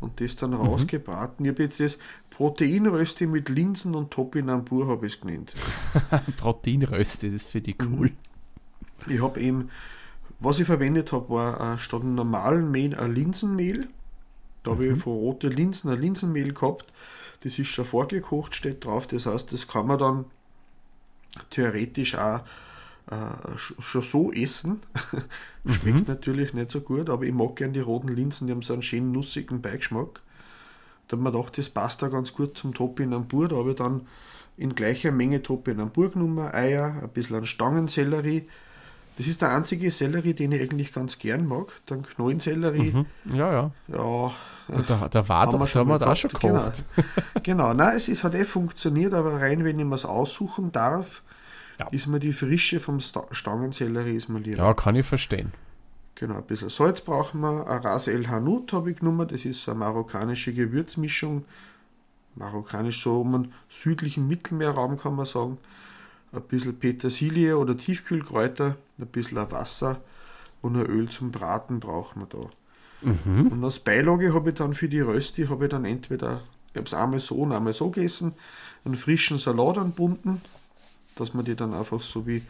und 0.00 0.20
das 0.20 0.36
dann 0.36 0.54
rausgebraten. 0.54 1.44
Ich 1.44 1.52
habe 1.52 1.64
jetzt 1.64 1.80
das 1.80 1.98
Proteinrösti 2.30 3.26
mit 3.26 3.48
Linsen 3.48 3.94
und 3.94 4.10
Topinambur 4.10 4.86
habe 4.86 5.06
ich 5.06 5.14
es 5.14 5.20
genannt. 5.20 5.54
Proteinröste, 6.36 7.30
das 7.30 7.46
finde 7.46 7.70
ich 7.70 7.76
cool. 7.82 8.12
Ich 9.08 9.22
habe 9.22 9.40
eben, 9.40 9.70
was 10.38 10.58
ich 10.58 10.66
verwendet 10.66 11.12
habe, 11.12 11.30
war 11.30 11.74
äh, 11.74 11.78
statt 11.78 12.02
einem 12.02 12.14
normalen 12.14 12.70
Mehl 12.70 12.94
ein 12.94 13.14
Linsenmehl. 13.14 13.88
Da 14.62 14.72
habe 14.72 14.86
ich 14.86 15.00
von 15.00 15.14
rote 15.14 15.48
Linsen 15.48 15.90
ein 15.90 16.00
Linsenmehl 16.00 16.52
gehabt. 16.52 16.92
Das 17.42 17.58
ist 17.58 17.68
schon 17.68 17.84
vorgekocht, 17.84 18.54
steht 18.54 18.84
drauf. 18.84 19.06
Das 19.06 19.26
heißt, 19.26 19.52
das 19.52 19.66
kann 19.66 19.86
man 19.86 19.98
dann 19.98 20.24
theoretisch 21.50 22.16
auch 22.16 22.40
äh, 23.10 23.14
sch- 23.56 23.80
schon 23.80 24.02
so 24.02 24.32
essen. 24.32 24.80
Schmeckt 25.68 26.08
natürlich 26.08 26.54
nicht 26.54 26.70
so 26.70 26.80
gut, 26.80 27.10
aber 27.10 27.24
ich 27.24 27.32
mag 27.34 27.56
gerne 27.56 27.72
die 27.72 27.80
roten 27.80 28.08
Linsen, 28.08 28.46
die 28.46 28.52
haben 28.52 28.62
so 28.62 28.72
einen 28.72 28.82
schönen 28.82 29.12
nussigen 29.12 29.60
Beigeschmack. 29.62 30.20
Da 31.08 31.16
ich 31.16 31.22
mir 31.22 31.32
gedacht, 31.32 31.56
das 31.58 31.68
passt 31.68 32.02
da 32.02 32.08
ganz 32.08 32.32
gut 32.32 32.58
zum 32.58 32.74
Topinambur. 32.74 33.48
Da 33.48 33.56
habe 33.56 33.70
ich 33.70 33.76
dann 33.76 34.06
in 34.56 34.74
gleicher 34.74 35.12
Menge 35.12 35.42
Topinambur 35.42 36.10
genommen, 36.10 36.38
Eier, 36.52 37.00
ein 37.02 37.08
bisschen 37.10 37.36
an 37.36 37.46
Stangensellerie. 37.46 38.48
Das 39.18 39.26
ist 39.26 39.40
der 39.40 39.54
einzige 39.54 39.90
Sellerie, 39.90 40.34
den 40.34 40.52
ich 40.52 40.60
eigentlich 40.60 40.92
ganz 40.92 41.18
gern 41.18 41.46
mag. 41.46 41.72
Dann 41.86 42.02
Knollensellerie. 42.02 42.92
Mhm. 43.24 43.34
Ja, 43.34 43.52
ja. 43.52 43.70
Ja, 43.88 44.32
da, 44.86 45.08
da 45.08 45.28
war 45.28 45.46
haben 45.46 45.52
doch, 45.52 45.60
wir 45.60 45.66
da 45.66 45.80
haben 45.80 45.88
wir 45.88 46.06
auch 46.06 46.16
schon 46.16 46.30
gekocht. 46.30 46.84
Genau, 47.42 47.42
genau. 47.42 47.74
Nein, 47.74 47.96
es 47.96 48.08
ist, 48.08 48.24
hat 48.24 48.34
eh 48.34 48.44
funktioniert, 48.44 49.14
aber 49.14 49.40
rein, 49.40 49.64
wenn 49.64 49.78
ich 49.78 49.84
mir 49.86 49.94
es 49.94 50.04
aussuchen 50.04 50.70
darf, 50.72 51.22
Ja. 51.78 51.88
ist 51.90 52.06
mir 52.06 52.20
die 52.20 52.32
Frische 52.32 52.80
vom 52.80 53.00
Sta 53.00 53.26
Stangensellerie 53.30 54.16
ist 54.16 54.28
mir 54.28 54.40
lieber. 54.40 54.58
Ja, 54.58 54.74
kann 54.74 54.96
ich 54.96 55.06
verstehen. 55.06 55.52
Genau, 56.14 56.36
ein 56.36 56.44
bisschen 56.44 56.70
Salz 56.70 57.02
brauchen 57.02 57.40
wir. 57.40 57.66
Ein 57.68 57.82
Ras 57.82 58.08
El 58.08 58.28
Hanout 58.28 58.66
habe 58.72 58.90
ich 58.90 58.98
genommen. 58.98 59.28
Das 59.28 59.44
ist 59.44 59.68
eine 59.68 59.78
marokkanische 59.78 60.54
Gewürzmischung. 60.54 61.44
Marokkanisch 62.34 63.02
so 63.02 63.20
um 63.20 63.34
einen 63.34 63.52
südlichen 63.68 64.26
Mittelmeerraum 64.26 64.98
kann 64.98 65.14
man 65.14 65.26
sagen. 65.26 65.58
Ein 66.32 66.42
bisschen 66.42 66.78
Petersilie 66.78 67.56
oder 67.56 67.76
Tiefkühlkräuter, 67.76 68.76
ein 68.98 69.06
bisschen 69.06 69.50
Wasser 69.50 70.00
und 70.60 70.76
ein 70.76 70.86
Öl 70.86 71.08
zum 71.08 71.30
Braten 71.30 71.80
brauchen 71.80 72.22
wir 72.22 72.26
da. 72.26 72.50
Mhm. 73.02 73.48
Und 73.48 73.64
als 73.64 73.78
Beilage 73.78 74.34
habe 74.34 74.50
ich 74.50 74.56
dann 74.56 74.74
für 74.74 74.88
die 74.88 75.00
Rösti, 75.00 75.46
habe 75.46 75.64
ich 75.64 75.70
dann 75.70 75.84
entweder, 75.84 76.40
ich 76.72 76.78
habe 76.78 76.86
es 76.86 76.94
einmal 76.94 77.20
so 77.20 77.36
und 77.36 77.52
einmal 77.52 77.72
so 77.72 77.90
gegessen, 77.90 78.34
einen 78.84 78.96
frischen 78.96 79.38
Salat 79.38 79.78
anbunden, 79.78 80.42
dass 81.16 81.34
man 81.34 81.44
die 81.44 81.56
dann 81.56 81.74
einfach 81.74 82.02
so 82.02 82.26
wie 82.26 82.42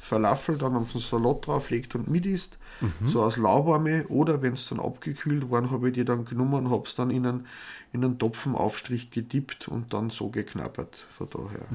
Falafel 0.00 0.58
dann 0.58 0.76
auf 0.76 0.92
den 0.92 1.00
Salat 1.00 1.46
drauflegt 1.46 1.94
und 1.94 2.08
mit 2.08 2.26
isst, 2.26 2.58
so 3.06 3.22
aus 3.22 3.36
Lauwarme 3.36 4.06
oder 4.08 4.42
wenn 4.42 4.54
es 4.54 4.68
dann 4.68 4.80
abgekühlt 4.80 5.50
waren, 5.50 5.70
habe 5.70 5.88
ich 5.88 5.94
die 5.94 6.04
dann 6.04 6.24
genommen 6.24 6.66
und 6.66 6.70
habe 6.70 6.84
es 6.84 6.94
dann 6.96 7.10
in 7.10 7.26
einen, 7.26 7.46
in 7.92 8.04
einen 8.04 8.18
Topfenaufstrich 8.18 9.10
gedippt 9.10 9.68
und 9.68 9.92
dann 9.92 10.10
so 10.10 10.28
geknabbert, 10.28 11.06
von 11.16 11.28
daher. 11.30 11.66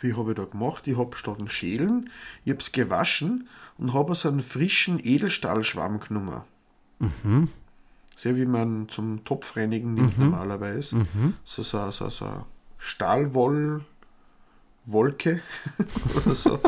Wie 0.00 0.14
habe 0.14 0.32
ich 0.32 0.36
da 0.36 0.44
gemacht? 0.44 0.86
Ich 0.86 0.98
habe 0.98 1.16
statt 1.16 1.38
ein 1.38 1.48
Schälen, 1.48 2.10
ich 2.44 2.50
habe 2.50 2.60
es 2.60 2.72
gewaschen 2.72 3.48
und 3.78 3.94
habe 3.94 4.14
so 4.14 4.28
einen 4.28 4.40
frischen 4.40 4.98
Edelstahlschwamm 5.02 6.00
genommen. 6.00 6.42
Mhm. 6.98 7.48
Sehr 8.16 8.36
wie 8.36 8.46
man 8.46 8.88
zum 8.88 9.24
Topfreinigen 9.24 9.94
nimmt 9.94 10.18
normalerweise. 10.18 10.96
Mhm. 10.96 11.34
So, 11.44 11.62
so, 11.62 11.90
so, 11.92 12.10
so 12.10 12.44
eine 12.78 12.86
Stahlwoll 12.86 13.84
Wolke 14.86 15.42
oder 16.16 16.34
so. 16.34 16.58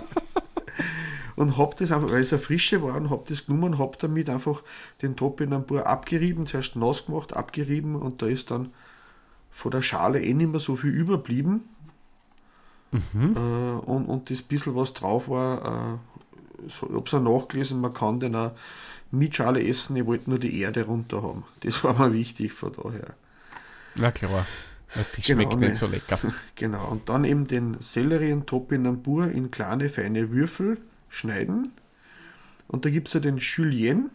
und 1.36 1.56
habe 1.56 1.74
das 1.78 1.90
einfach, 1.90 2.10
weil 2.10 2.20
es 2.20 2.32
eine 2.32 2.42
frische 2.42 2.82
war, 2.82 2.96
und 2.96 3.10
habe 3.10 3.24
das 3.28 3.46
genommen 3.46 3.74
und 3.74 3.78
habe 3.78 3.96
damit 3.98 4.28
einfach 4.28 4.62
den 5.00 5.16
Topinambur 5.16 5.86
abgerieben, 5.86 6.46
zuerst 6.46 6.76
nass 6.76 7.06
gemacht, 7.06 7.32
abgerieben 7.34 7.96
und 7.96 8.20
da 8.20 8.26
ist 8.26 8.50
dann 8.50 8.72
von 9.50 9.70
der 9.70 9.82
Schale 9.82 10.22
eh 10.22 10.34
nicht 10.34 10.50
mehr 10.50 10.60
so 10.60 10.76
viel 10.76 10.90
überblieben. 10.90 11.68
Mhm. 12.92 13.34
Äh, 13.36 13.86
und, 13.86 14.06
und 14.06 14.30
das 14.30 14.42
bisschen, 14.42 14.76
was 14.76 14.92
drauf 14.92 15.28
war, 15.28 15.98
äh, 15.98 16.68
so, 16.68 16.86
ich 16.88 16.94
habe 16.94 17.04
es 17.06 17.14
auch 17.14 17.22
nachgelesen, 17.22 17.80
man 17.80 17.94
kann 17.94 18.20
den 18.20 18.36
auch 18.36 18.52
mit 19.10 19.34
Schale 19.34 19.66
essen, 19.66 19.96
ich 19.96 20.06
wollte 20.06 20.30
nur 20.30 20.38
die 20.38 20.60
Erde 20.60 20.84
runter 20.84 21.22
haben. 21.22 21.44
Das 21.60 21.82
war 21.82 21.94
mir 21.94 22.12
wichtig 22.12 22.52
von 22.52 22.72
daher. 22.72 23.14
Na 23.94 24.10
klar. 24.10 24.46
Die 25.16 25.22
Genau, 25.22 25.42
schmeckt 25.42 25.60
ne. 25.60 25.68
nicht 25.68 25.76
so 25.76 25.86
lecker. 25.86 26.18
Genau, 26.54 26.88
und 26.88 27.08
dann 27.08 27.24
eben 27.24 27.46
den 27.46 27.76
Sellerie 27.80 28.32
und 28.32 28.46
Topinambur 28.46 29.30
in 29.30 29.50
kleine, 29.50 29.88
feine 29.88 30.30
Würfel 30.30 30.78
schneiden. 31.08 31.72
Und 32.68 32.84
da 32.84 32.90
gibt 32.90 33.08
es 33.08 33.14
ja 33.14 33.20
den 33.20 33.38
Julien, 33.38 34.10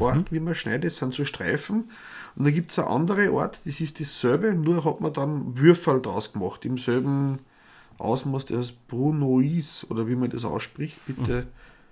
Art, 0.00 0.32
wie 0.32 0.40
man 0.40 0.54
schneidet, 0.54 0.90
das 0.90 0.98
sind 0.98 1.14
so 1.14 1.24
Streifen. 1.24 1.90
Und 2.34 2.44
dann 2.44 2.52
gibt 2.52 2.72
es 2.72 2.78
eine 2.78 2.88
andere 2.88 3.30
Art, 3.30 3.60
das 3.64 3.80
ist 3.80 4.00
dasselbe, 4.00 4.54
nur 4.54 4.84
hat 4.84 5.00
man 5.00 5.12
dann 5.12 5.58
Würfel 5.58 6.00
daraus 6.00 6.32
gemacht, 6.32 6.64
im 6.64 6.78
selben 6.78 7.38
Ausmaß, 7.98 8.46
das 8.46 8.72
Brunois, 8.72 9.86
oder 9.88 10.06
wie 10.06 10.16
man 10.16 10.30
das 10.30 10.44
ausspricht, 10.44 10.98
bitte. 11.06 11.46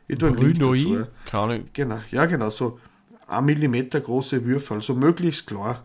Ich 0.07 0.19
tue 0.19 0.33
Brünoi, 0.33 0.79
dazu. 0.79 1.07
keine 1.25 1.65
Genau, 1.73 2.01
ja 2.11 2.27
genau, 2.27 2.51
so 2.51 2.79
ein 3.27 3.45
Millimeter 3.47 4.01
große 4.01 4.45
Würfel, 4.45 4.83
so 4.83 4.95
möglichst 4.95 5.47
klar. 5.47 5.85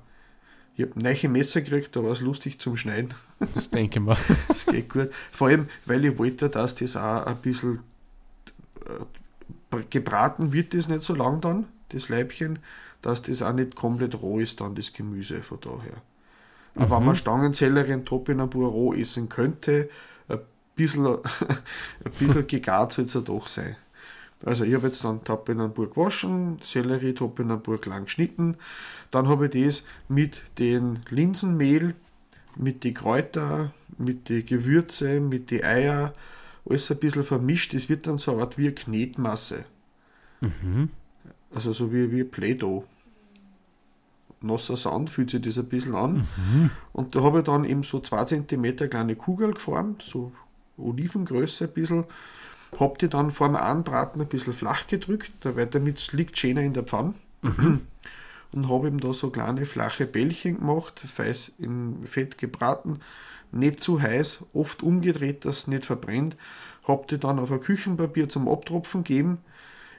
Ich 0.80 0.86
habe 0.86 0.98
neue 0.98 1.28
Messer 1.28 1.60
gekriegt, 1.60 1.94
da 1.94 2.02
war 2.06 2.14
es 2.14 2.22
lustig 2.22 2.58
zum 2.58 2.78
Schneiden. 2.78 3.14
das 3.54 3.70
denke 3.70 4.00
ich 4.00 4.06
mal. 4.06 4.16
Das 4.48 4.66
geht 4.66 4.88
gut. 4.88 5.10
Vor 5.30 5.50
allem, 5.50 5.68
weil 5.86 6.06
ich 6.06 6.18
wollte, 6.18 6.50
dass 6.50 6.76
das 6.76 6.96
auch 6.96 7.26
ein 7.26 7.36
bisschen 7.42 7.82
äh, 9.72 9.84
gebraten 9.90 10.54
wird, 10.54 10.74
das 10.74 10.88
nicht 10.88 11.04
so 11.04 11.16
lang 11.16 11.42
dann, 11.42 11.66
das 11.90 12.08
Leibchen, 12.08 12.60
dass 13.02 13.22
das 13.22 13.42
auch 13.42 13.52
nicht 13.52 13.76
komplett 13.76 14.16
roh 14.22 14.40
ist, 14.40 14.62
dann 14.62 14.74
das 14.74 14.94
Gemüse 14.94 15.44
von 15.44 15.60
daher. 15.60 16.02
Aber 16.76 17.00
wenn 17.00 17.08
man 17.08 17.18
Stangenzellerie 17.18 17.96
und 17.96 18.06
Topinambur 18.06 18.70
roh 18.70 18.94
essen 18.94 19.28
könnte, 19.28 19.90
ein 20.30 20.40
bisschen, 20.78 21.06
ein 22.06 22.12
bisschen 22.18 22.48
gegart 22.48 22.94
soll 22.94 23.04
es 23.04 23.16
ja 23.16 23.20
doch 23.20 23.48
sein. 23.48 23.76
Also 24.46 24.64
ich 24.64 24.74
habe 24.74 24.88
jetzt 24.88 25.04
dann 25.04 25.24
Topinambur 25.24 25.90
gewaschen, 25.90 26.60
Sellerie, 26.64 27.14
Topinambur 27.14 27.82
klein 27.82 28.06
geschnitten. 28.06 28.56
Dann 29.12 29.28
habe 29.28 29.48
ich 29.48 29.66
das 29.66 29.84
mit 30.08 30.42
den 30.60 31.00
Linsenmehl, 31.10 31.96
mit 32.56 32.84
den 32.84 32.94
Kräuter, 32.94 33.74
mit 33.98 34.30
den 34.30 34.46
Gewürze, 34.46 35.20
mit 35.20 35.52
den 35.52 35.64
Eier, 35.64 36.14
alles 36.70 36.90
ein 36.92 36.98
bisschen 36.98 37.24
vermischt. 37.24 37.74
Das 37.74 37.90
wird 37.90 38.08
dann 38.08 38.18
so 38.18 38.32
eine 38.32 38.42
Art 38.42 38.58
wie 38.58 38.68
eine 38.68 38.76
Knetmasse. 38.76 39.66
Also 41.54 41.74
so 41.74 41.92
wie, 41.92 42.12
wie 42.12 42.24
Play-Doh. 42.24 42.86
Nasser 44.42 44.78
Sand 44.78 45.10
fühlt 45.10 45.32
sich 45.32 45.42
das 45.42 45.58
ein 45.58 45.66
bisschen 45.66 45.96
an. 45.96 46.30
Und 46.94 47.14
da 47.14 47.24
habe 47.24 47.40
ich 47.40 47.44
dann 47.46 47.66
eben 47.66 47.84
so 47.84 48.00
2 48.00 48.24
cm 48.24 48.90
kleine 48.90 49.18
Kugel 49.18 49.54
geformt, 49.54 50.02
so 50.02 50.32
Olivengröße 50.78 51.66
ein 51.66 51.74
bisschen. 51.74 52.06
Hab 52.78 53.00
die 53.00 53.10
dann 53.10 53.32
vor 53.32 53.48
dem 53.48 53.56
Anbraten 53.56 54.22
ein 54.22 54.28
bisschen 54.28 54.54
flach 54.54 54.88
gedrückt, 54.88 55.32
weil 55.44 55.66
damit 55.66 55.98
es 55.98 56.14
liegt 56.14 56.38
schöner 56.38 56.62
in 56.62 56.74
der 56.74 56.84
Pfanne. 56.84 57.14
Und 58.52 58.68
habe 58.68 58.88
eben 58.88 59.00
da 59.00 59.14
so 59.14 59.30
kleine 59.30 59.66
flache 59.66 60.08
Bällchen 60.08 60.58
gemacht, 60.58 61.00
feiß 61.00 61.52
in 61.60 62.08
Fett 62.08 62.40
gebraten, 62.40 63.00
nicht 63.52 63.82
zu 63.82 64.02
heiß, 64.02 64.46
oft 64.54 64.82
umgedreht, 64.82 65.46
dass 65.46 65.60
es 65.60 65.68
nicht 65.68 65.86
verbrennt. 65.86 66.36
Hab 66.88 67.08
die 67.08 67.20
dann 67.20 67.38
auf 67.38 67.52
ein 67.52 67.60
Küchenpapier 67.60 68.28
zum 68.28 68.48
Abtropfen 68.48 69.04
gegeben. 69.04 69.40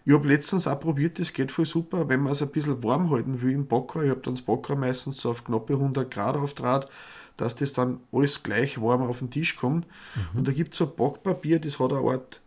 Ich 0.05 0.13
habe 0.13 0.27
letztens 0.27 0.67
auch 0.67 0.81
probiert, 0.81 1.19
das 1.19 1.33
geht 1.33 1.53
voll 1.53 1.67
super, 1.67 2.09
wenn 2.09 2.21
man 2.21 2.33
es 2.33 2.43
ein 2.43 2.49
bisschen 2.49 2.83
warm 2.83 3.11
halten 3.11 3.43
will 3.43 3.53
im 3.53 3.67
Backer. 3.67 4.03
Ich 4.03 4.11
habe 4.11 4.21
dann 4.21 4.35
das 4.35 4.43
Backer 4.43 4.75
meistens 4.75 5.21
so 5.21 5.31
auf 5.31 5.45
knappe 5.45 5.75
100 5.75 6.11
Grad 6.11 6.37
aufdraht, 6.37 6.89
dass 7.37 7.55
das 7.55 7.73
dann 7.73 8.01
alles 8.11 8.43
gleich 8.43 8.81
warm 8.81 9.03
auf 9.03 9.19
den 9.21 9.31
Tisch 9.31 9.57
kommt. 9.57 9.87
Und 10.35 10.49
da 10.49 10.53
gibt 10.53 10.73
es 10.73 10.79
so 10.79 10.87
ein 10.87 10.97
Backpapier, 10.97 11.61
das 11.61 11.79
hat 11.79 11.93
eine 11.93 12.01
Art 12.01 12.40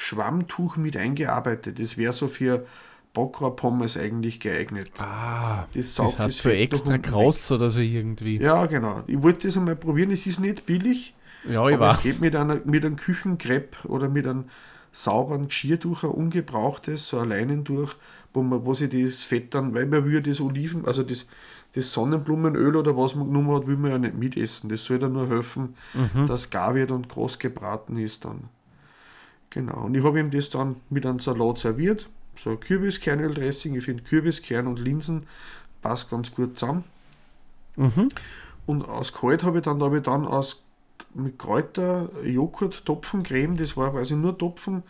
Schwammtuch 0.00 0.76
mit 0.76 0.96
eingearbeitet. 0.96 1.80
Das 1.80 1.96
wäre 1.98 2.12
so 2.12 2.28
für 2.28 2.64
Backrapommes 3.14 3.96
eigentlich 3.96 4.38
geeignet. 4.38 4.92
Ah, 4.98 5.64
Das 5.74 5.86
das 5.86 5.94
saugt 5.96 6.18
hat 6.20 6.28
das 6.30 6.38
so 6.38 6.50
extra 6.50 6.98
kraus 6.98 7.50
oder 7.50 7.70
so 7.72 7.80
irgendwie. 7.80 8.38
Ja, 8.38 8.66
genau. 8.66 9.02
Ich 9.08 9.20
wollte 9.20 9.48
das 9.48 9.56
einmal 9.56 9.74
probieren. 9.76 10.12
Es 10.12 10.24
ist 10.26 10.38
nicht 10.38 10.66
billig, 10.66 11.14
Ja, 11.44 11.68
ich 11.68 11.74
aber 11.74 11.88
es 11.90 11.96
weiß. 11.96 12.02
geht 12.04 12.20
mit, 12.20 12.36
einer, 12.36 12.60
mit 12.64 12.84
einem 12.84 12.94
Küchenkrepp 12.96 13.84
oder 13.86 14.08
mit 14.08 14.26
einem 14.28 14.44
sauberen 14.92 15.48
Geschirrtuch, 15.48 16.04
ein 16.04 16.10
ungebrauchtes, 16.10 17.08
so 17.08 17.18
ein 17.18 17.28
Leinentuch, 17.30 17.94
wo 18.32 18.42
man, 18.42 18.64
wo 18.64 18.74
sich 18.74 18.90
das 18.90 19.22
Fett 19.24 19.52
dann, 19.54 19.74
weil 19.74 19.86
man 19.86 20.04
will 20.04 20.22
das 20.22 20.40
Oliven, 20.40 20.86
also 20.86 21.02
das, 21.02 21.26
das 21.74 21.92
Sonnenblumenöl 21.92 22.76
oder 22.76 22.96
was 22.96 23.16
man 23.16 23.26
genommen 23.26 23.54
hat, 23.56 23.66
will 23.66 23.76
man 23.76 23.90
ja 23.90 23.98
nicht 23.98 24.14
mitessen. 24.14 24.70
Das 24.70 24.84
soll 24.84 25.00
dann 25.00 25.12
nur 25.14 25.28
helfen, 25.28 25.74
Mhm. 25.92 26.26
dass 26.28 26.50
gar 26.50 26.76
wird 26.76 26.92
und 26.92 27.08
groß 27.08 27.40
gebraten 27.40 27.98
ist 27.98 28.24
dann. 28.24 28.44
Genau. 29.50 29.84
Und 29.84 29.94
ich 29.94 30.04
habe 30.04 30.20
ihm 30.20 30.30
das 30.30 30.50
dann 30.50 30.76
mit 30.90 31.06
einem 31.06 31.20
Salat 31.20 31.58
serviert. 31.58 32.08
So 32.36 32.50
ein 32.50 32.60
Kürbiskernöldressing. 32.60 33.74
Ich 33.74 33.84
finde 33.84 34.02
Kürbiskern 34.04 34.66
und 34.66 34.78
Linsen 34.78 35.26
passt 35.82 36.10
ganz 36.10 36.34
gut 36.34 36.58
zusammen. 36.58 36.84
Mhm. 37.76 38.08
Und 38.66 38.82
aus 38.82 39.12
kalt 39.12 39.42
habe 39.44 39.58
ich 39.58 39.64
dann, 39.64 39.78
da 39.78 39.86
habe 39.86 39.98
ich 39.98 40.02
dann 40.02 40.26
aus 40.26 40.62
mit 41.14 41.38
Kräuter, 41.38 42.10
Joghurt, 42.24 42.84
Topfencreme, 42.84 43.56
das 43.56 43.76
war 43.76 43.92
quasi 43.92 44.14
nur 44.14 44.36
Topfen, 44.36 44.82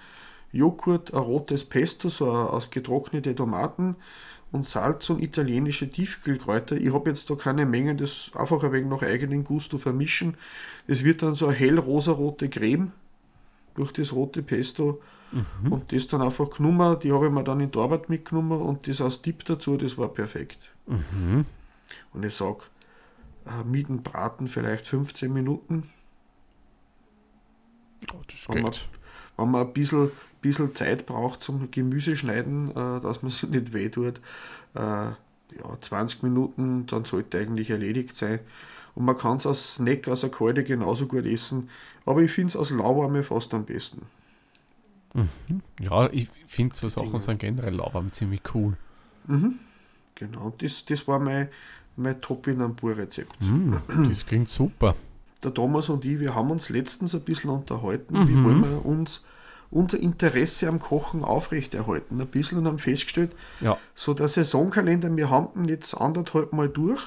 Joghurt, 0.52 1.12
ein 1.12 1.20
rotes 1.20 1.64
Pesto, 1.64 2.08
so 2.08 2.30
aus 2.30 2.70
getrocknete 2.70 3.34
Tomaten 3.34 3.96
und 4.50 4.64
Salz 4.64 5.10
und 5.10 5.22
italienische 5.22 5.90
Tiefkühlkräuter. 5.90 6.76
Ich 6.76 6.92
habe 6.92 7.10
jetzt 7.10 7.28
da 7.28 7.34
keine 7.34 7.66
Mengen, 7.66 7.98
das 7.98 8.30
einfach 8.34 8.62
ein 8.62 8.72
wenig 8.72 8.88
nach 8.88 9.02
eigenen 9.02 9.44
Gusto 9.44 9.76
vermischen. 9.78 10.36
Das 10.86 11.04
wird 11.04 11.22
dann 11.22 11.34
so 11.34 11.48
eine 11.48 11.56
hellrosarote 11.56 12.48
Creme 12.48 12.92
durch 13.78 13.92
das 13.92 14.12
rote 14.12 14.42
Pesto 14.42 15.00
und 15.70 15.92
das 15.92 16.08
dann 16.08 16.22
einfach 16.22 16.50
genommen, 16.50 16.98
die 17.00 17.12
habe 17.12 17.26
ich 17.26 17.32
mir 17.32 17.44
dann 17.44 17.60
in 17.60 17.70
die 17.70 17.78
Arbeit 17.78 18.08
mitgenommen 18.08 18.60
und 18.60 18.88
das 18.88 19.00
als 19.00 19.22
Tipp 19.22 19.44
dazu, 19.44 19.76
das 19.76 19.98
war 19.98 20.08
perfekt. 20.08 20.58
Und 22.12 22.24
ich 22.24 22.34
sage, 22.34 22.62
mit 23.64 23.88
dem 23.88 24.02
Braten 24.02 24.48
vielleicht 24.48 24.86
15 24.86 25.32
Minuten. 25.32 25.90
Oh, 28.12 28.20
das 28.26 28.48
Wenn 28.48 28.62
man, 28.62 28.72
wenn 29.36 29.50
man 29.50 29.66
ein 29.66 29.72
bisschen, 29.72 30.10
bisschen 30.40 30.74
Zeit 30.74 31.06
braucht 31.06 31.42
zum 31.42 31.70
Gemüse 31.70 32.16
schneiden, 32.16 32.70
äh, 32.70 33.00
dass 33.00 33.22
man 33.22 33.30
sich 33.30 33.42
nicht 33.50 33.72
wehtut, 33.72 34.20
äh, 34.74 34.80
ja, 34.80 35.80
20 35.80 36.22
Minuten, 36.22 36.86
dann 36.86 37.04
sollte 37.04 37.38
eigentlich 37.38 37.70
erledigt 37.70 38.16
sein. 38.16 38.40
Und 38.98 39.04
man 39.04 39.16
kann 39.16 39.36
es 39.36 39.46
als 39.46 39.74
Snack, 39.76 40.08
als 40.08 40.26
kalte 40.28 40.64
genauso 40.64 41.06
gut 41.06 41.24
essen. 41.24 41.70
Aber 42.04 42.20
ich 42.20 42.32
finde 42.32 42.48
es 42.48 42.56
als 42.56 42.70
lauwarme 42.70 43.22
fast 43.22 43.54
am 43.54 43.64
besten. 43.64 44.02
Ja, 45.80 46.08
ich 46.10 46.28
finde 46.48 46.74
so 46.74 46.88
Sachen 46.88 47.20
sind 47.20 47.38
generell 47.38 47.74
lauwarm 47.76 48.10
ziemlich 48.10 48.40
cool. 48.54 48.76
Genau, 50.16 50.40
und 50.46 50.62
das, 50.62 50.84
das 50.84 51.06
war 51.06 51.20
mein, 51.20 51.48
mein 51.96 52.20
Topinambur-Rezept. 52.20 53.40
Mm, 53.40 53.74
das 54.08 54.26
klingt 54.26 54.48
super. 54.48 54.96
der 55.44 55.54
Thomas 55.54 55.88
und 55.88 56.04
ich, 56.04 56.18
wir 56.18 56.34
haben 56.34 56.50
uns 56.50 56.68
letztens 56.68 57.14
ein 57.14 57.20
bisschen 57.20 57.50
unterhalten, 57.50 58.18
Mhm. 58.18 58.28
wie 58.28 58.44
wollen 58.44 58.60
wir 58.62 58.84
uns 58.84 59.22
unser 59.70 59.98
Interesse 60.00 60.66
am 60.66 60.80
Kochen 60.80 61.22
aufrechterhalten, 61.22 62.20
ein 62.20 62.26
bisschen 62.26 62.58
und 62.58 62.66
haben 62.66 62.78
festgestellt, 62.80 63.30
Ja, 63.60 63.78
so 63.94 64.12
der 64.14 64.26
Saisonkalender, 64.26 65.14
wir 65.16 65.30
haben 65.30 65.62
ihn 65.62 65.68
jetzt 65.68 65.94
anderthalb 65.94 66.52
Mal 66.52 66.68
durch 66.68 67.02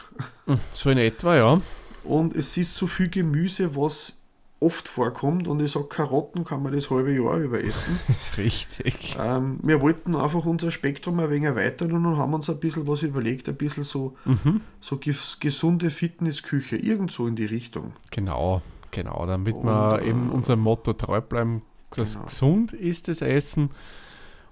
so 0.74 0.90
in 0.90 0.98
etwa, 0.98 1.36
ja. 1.36 1.62
Und 2.04 2.36
es 2.36 2.58
ist 2.58 2.76
so 2.76 2.88
viel 2.88 3.10
Gemüse, 3.10 3.76
was 3.76 4.18
oft 4.60 4.88
vorkommt 4.88 5.48
und 5.48 5.60
ich 5.60 5.72
sage, 5.72 5.88
Karotten 5.88 6.44
kann 6.44 6.62
man 6.62 6.72
das 6.72 6.92
halbe 6.92 7.12
Jahr 7.14 7.38
über 7.38 7.64
essen. 7.64 8.00
Das 8.08 8.18
ist 8.30 8.38
richtig. 8.38 9.18
ähm, 9.20 9.60
wir 9.64 9.82
wollten 9.82 10.16
einfach 10.16 10.46
unser 10.46 10.70
Spektrum 10.70 11.20
ein 11.20 11.32
wenig 11.32 11.46
erweitern 11.46 11.92
und 11.94 12.18
haben 12.18 12.34
uns 12.36 12.48
ein 12.48 12.60
bisschen 12.60 12.88
was 12.88 13.02
überlegt, 13.02 13.50
ein 13.50 13.56
bisschen 13.56 13.84
so, 13.84 14.16
Mhm. 14.26 14.62
so 14.80 14.98
ges 14.98 15.38
gesunde 15.40 15.90
Fitnessküche, 15.90 16.76
irgend 16.78 17.12
so 17.12 17.26
in 17.26 17.36
die 17.36 17.46
Richtung. 17.46 17.94
Genau, 18.12 18.62
genau. 18.92 19.26
Damit 19.26 19.56
Und, 19.56 19.66
wir 19.66 20.00
äh, 20.04 20.10
eben 20.10 20.30
unserem 20.30 20.60
Motto 20.60 20.94
treu 20.94 21.22
bleiben, 21.22 21.64
dass 21.96 22.14
genau. 22.14 22.26
gesund 22.26 22.74
ist 22.74 23.08
das 23.08 23.22
Essen. 23.22 23.70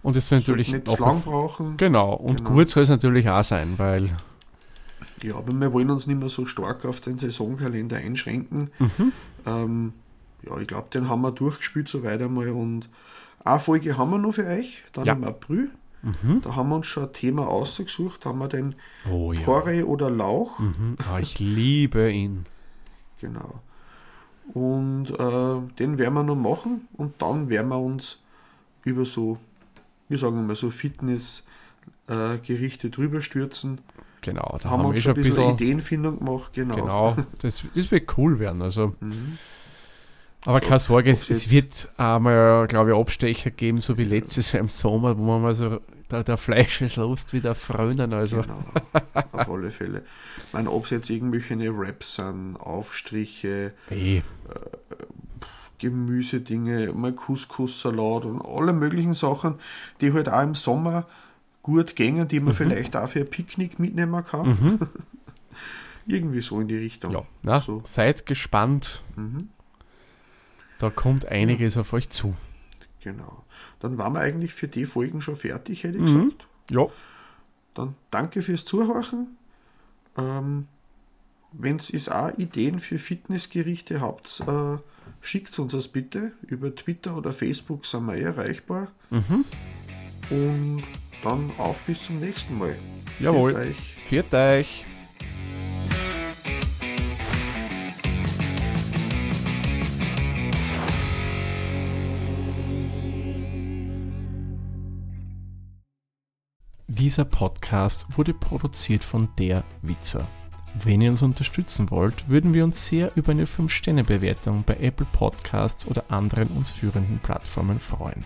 Und 0.02 0.18
es 0.18 0.28
soll 0.30 0.40
natürlich 0.40 0.70
Sollte 0.72 0.90
nicht 0.90 1.02
auch 1.02 1.06
lang 1.06 1.22
brauchen. 1.22 1.78
Genau, 1.78 2.14
und 2.16 2.38
Genau. 2.38 2.50
gut 2.52 2.70
soll 2.70 2.82
es 2.84 2.90
natürlich 2.90 3.30
auch 3.30 3.44
sein, 3.44 3.74
weil 3.78 4.10
Ja, 5.21 5.36
aber 5.36 5.53
wir 5.53 5.73
wollen 5.73 5.89
uns 5.89 6.08
nicht 6.08 6.19
mehr 6.19 6.29
so 6.29 6.45
stark 6.45 6.86
auf 6.86 7.01
den 7.01 7.17
Saisonkalender 7.17 7.97
einschränken. 7.97 8.71
Mhm. 8.79 9.12
Ähm, 9.45 9.93
ja, 10.43 10.58
ich 10.58 10.67
glaube, 10.67 10.88
den 10.93 11.10
haben 11.10 11.21
wir 11.21 11.32
durchgespielt 11.32 11.89
soweit 11.89 12.21
einmal 12.21 12.49
und 12.49 12.88
eine 13.43 13.60
Folge 13.60 13.97
haben 13.97 14.12
wir 14.12 14.17
noch 14.17 14.34
für 14.34 14.45
euch, 14.45 14.84
dann 14.93 15.05
Ja. 15.05 15.13
im 15.13 15.23
April. 15.23 15.69
Mhm. 16.01 16.41
Da 16.41 16.55
haben 16.55 16.69
wir 16.69 16.75
uns 16.77 16.88
schon 16.88 17.03
ein 17.08 17.13
Thema 17.13 17.47
ausgesucht, 17.47 18.25
haben 18.25 18.39
wir 18.39 18.47
den 18.47 18.75
Oh 19.10 19.34
ja. 19.34 19.41
Porree 19.41 19.84
oder 19.84 20.10
Lauch. 20.10 20.60
Mhm. 20.60 20.95
Ah, 21.12 21.19
ich 21.19 21.39
liebe 21.39 22.10
ihn. 22.12 22.45
Genau. 23.19 23.60
Und 24.53 25.12
äh, 25.12 25.75
den 25.77 25.97
werden 25.97 26.13
wir 26.13 26.23
noch 26.23 26.36
machen 26.36 26.88
und 26.93 27.21
dann 27.21 27.49
werden 27.49 27.67
wir 27.69 27.79
uns 27.79 28.19
über 28.84 29.05
so, 29.05 29.38
wir 30.08 30.17
sagen 30.17 30.47
mal 30.47 30.55
so 30.55 30.71
Fitness 30.71 31.43
äh, 32.08 32.38
Gerichte 32.39 32.89
drüber 32.89 33.21
stürzen. 33.21 33.79
Genau, 34.21 34.58
da 34.62 34.69
haben, 34.69 34.79
haben 34.79 34.82
wir 34.84 34.89
uns 34.89 35.01
schon 35.01 35.15
ein 35.15 35.21
bisschen. 35.21 35.53
Ideenfindung 35.53 36.19
gemacht, 36.19 36.53
genau. 36.53 36.75
Genau, 36.75 37.15
das, 37.39 37.63
das 37.73 37.91
wird 37.91 38.17
cool 38.17 38.39
werden. 38.39 38.62
Also. 38.62 38.95
Mhm. 39.01 39.38
Aber 40.45 40.62
keine 40.62 40.79
Sorge, 40.79 41.12
es, 41.12 41.29
es 41.29 41.51
wird 41.51 41.89
einmal, 41.97 42.65
glaube 42.67 42.91
ich, 42.91 42.95
Abstecher 42.95 43.51
geben, 43.51 43.82
so 43.82 43.97
wie 43.97 44.05
letztes 44.05 44.53
Jahr 44.53 44.62
im 44.62 44.69
Sommer, 44.69 45.17
wo 45.17 45.23
man 45.23 45.41
mal 45.41 45.53
so, 45.53 45.82
der, 46.10 46.23
der 46.23 46.38
Fleischeslust 46.38 47.34
wieder 47.34 47.55
frönen. 47.55 48.13
Also, 48.13 48.41
Genau, 48.41 48.63
auf 49.34 49.49
alle 49.49 49.69
Fälle. 49.71 50.03
Ich 50.47 50.53
meine, 50.53 50.71
ob 50.71 50.86
es 50.86 50.91
jetzt 50.91 51.10
irgendwelche 51.10 51.77
Wraps 51.77 52.15
sind, 52.15 52.55
Aufstriche, 52.55 53.73
eh, 53.89 54.21
Gemüsedinge, 55.79 56.93
mal 56.93 57.13
Couscous-Salat 57.13 58.25
und 58.25 58.41
alle 58.41 58.73
möglichen 58.73 59.13
Sachen, 59.13 59.55
die 60.01 60.13
halt 60.13 60.29
auch 60.29 60.43
im 60.43 60.55
Sommer 60.55 61.05
gut 61.69 61.95
gängen, 61.95 62.27
die 62.27 62.39
man 62.39 62.53
vielleicht 62.53 62.95
auch 62.95 63.10
für 63.10 63.19
ein 63.19 63.29
Picknick 63.29 63.79
mitnehmen 63.79 64.23
kann. 64.23 64.79
Irgendwie 66.05 66.41
so 66.41 66.60
in 66.60 66.67
die 66.67 66.77
Richtung. 66.77 67.12
Ja, 67.13 67.23
na, 67.43 67.60
So. 67.60 67.82
seid 67.86 68.25
gespannt. 68.25 69.01
Mhm. 69.15 69.49
Da 70.79 70.89
kommt 70.89 71.25
einiges 71.27 71.77
auf 71.77 71.93
euch 71.93 72.10
zu. 72.10 72.36
Genau. 73.01 73.43
Dann 73.79 73.97
waren 73.97 74.13
wir 74.13 74.21
eigentlich 74.21 74.53
für 74.53 74.67
die 74.67 74.86
Folgen 74.86 75.21
schon 75.21 75.36
fertig, 75.36 75.84
hätte 75.84 75.97
ich 75.97 76.03
Mhm. 76.03 76.23
gesagt. 76.29 76.47
Ja, 76.71 76.88
Dann 77.75 77.95
danke 78.12 78.41
fürs 78.41 78.65
Zuhören. 78.65 79.27
Ähm, 80.17 80.67
Wenn 81.51 81.79
ihr 81.89 82.15
auch 82.15 82.38
Ideen 82.38 82.79
für 82.79 82.99
Fitnessgerichte 82.99 84.01
habt, 84.01 84.43
äh, 84.45 84.77
schickt 85.21 85.58
uns 85.58 85.71
das 85.71 85.88
bitte. 85.88 86.32
Über 86.43 86.75
Twitter 86.75 87.17
oder 87.17 87.34
Facebook 87.34 87.86
sind 87.88 88.05
wir 88.05 88.15
eh 88.15 88.21
erreichbar. 88.21 88.89
Mhm. 89.10 89.45
Und 90.29 90.84
dann 91.23 91.51
auf 91.58 91.79
bis 91.82 92.03
zum 92.03 92.19
nächsten 92.19 92.58
Mal. 92.58 92.75
Jawohl. 93.19 93.51
Viert 93.51 93.67
euch. 93.67 93.95
Viert 94.05 94.34
euch. 94.34 94.86
Dieser 106.99 107.23
Podcast 107.23 108.08
wurde 108.17 108.34
produziert 108.34 109.05
von 109.05 109.29
der 109.38 109.63
Witzer. 109.82 110.27
Wenn 110.84 110.99
ihr 110.99 111.12
uns 111.12 111.21
unterstützen 111.21 111.89
wollt, 111.91 112.27
würden 112.27 112.53
wir 112.53 112.63
uns 112.63 112.86
sehr 112.86 113.12
über 113.15 113.32
eine 113.32 113.45
5-Sterne-Bewertung 113.45 114.63
bei 114.65 114.75
Apple 114.82 115.08
Podcasts 115.13 115.88
oder 115.88 116.03
anderen 116.10 116.49
uns 116.49 116.69
führenden 116.69 117.19
Plattformen 117.19 117.79
freuen. 117.79 118.25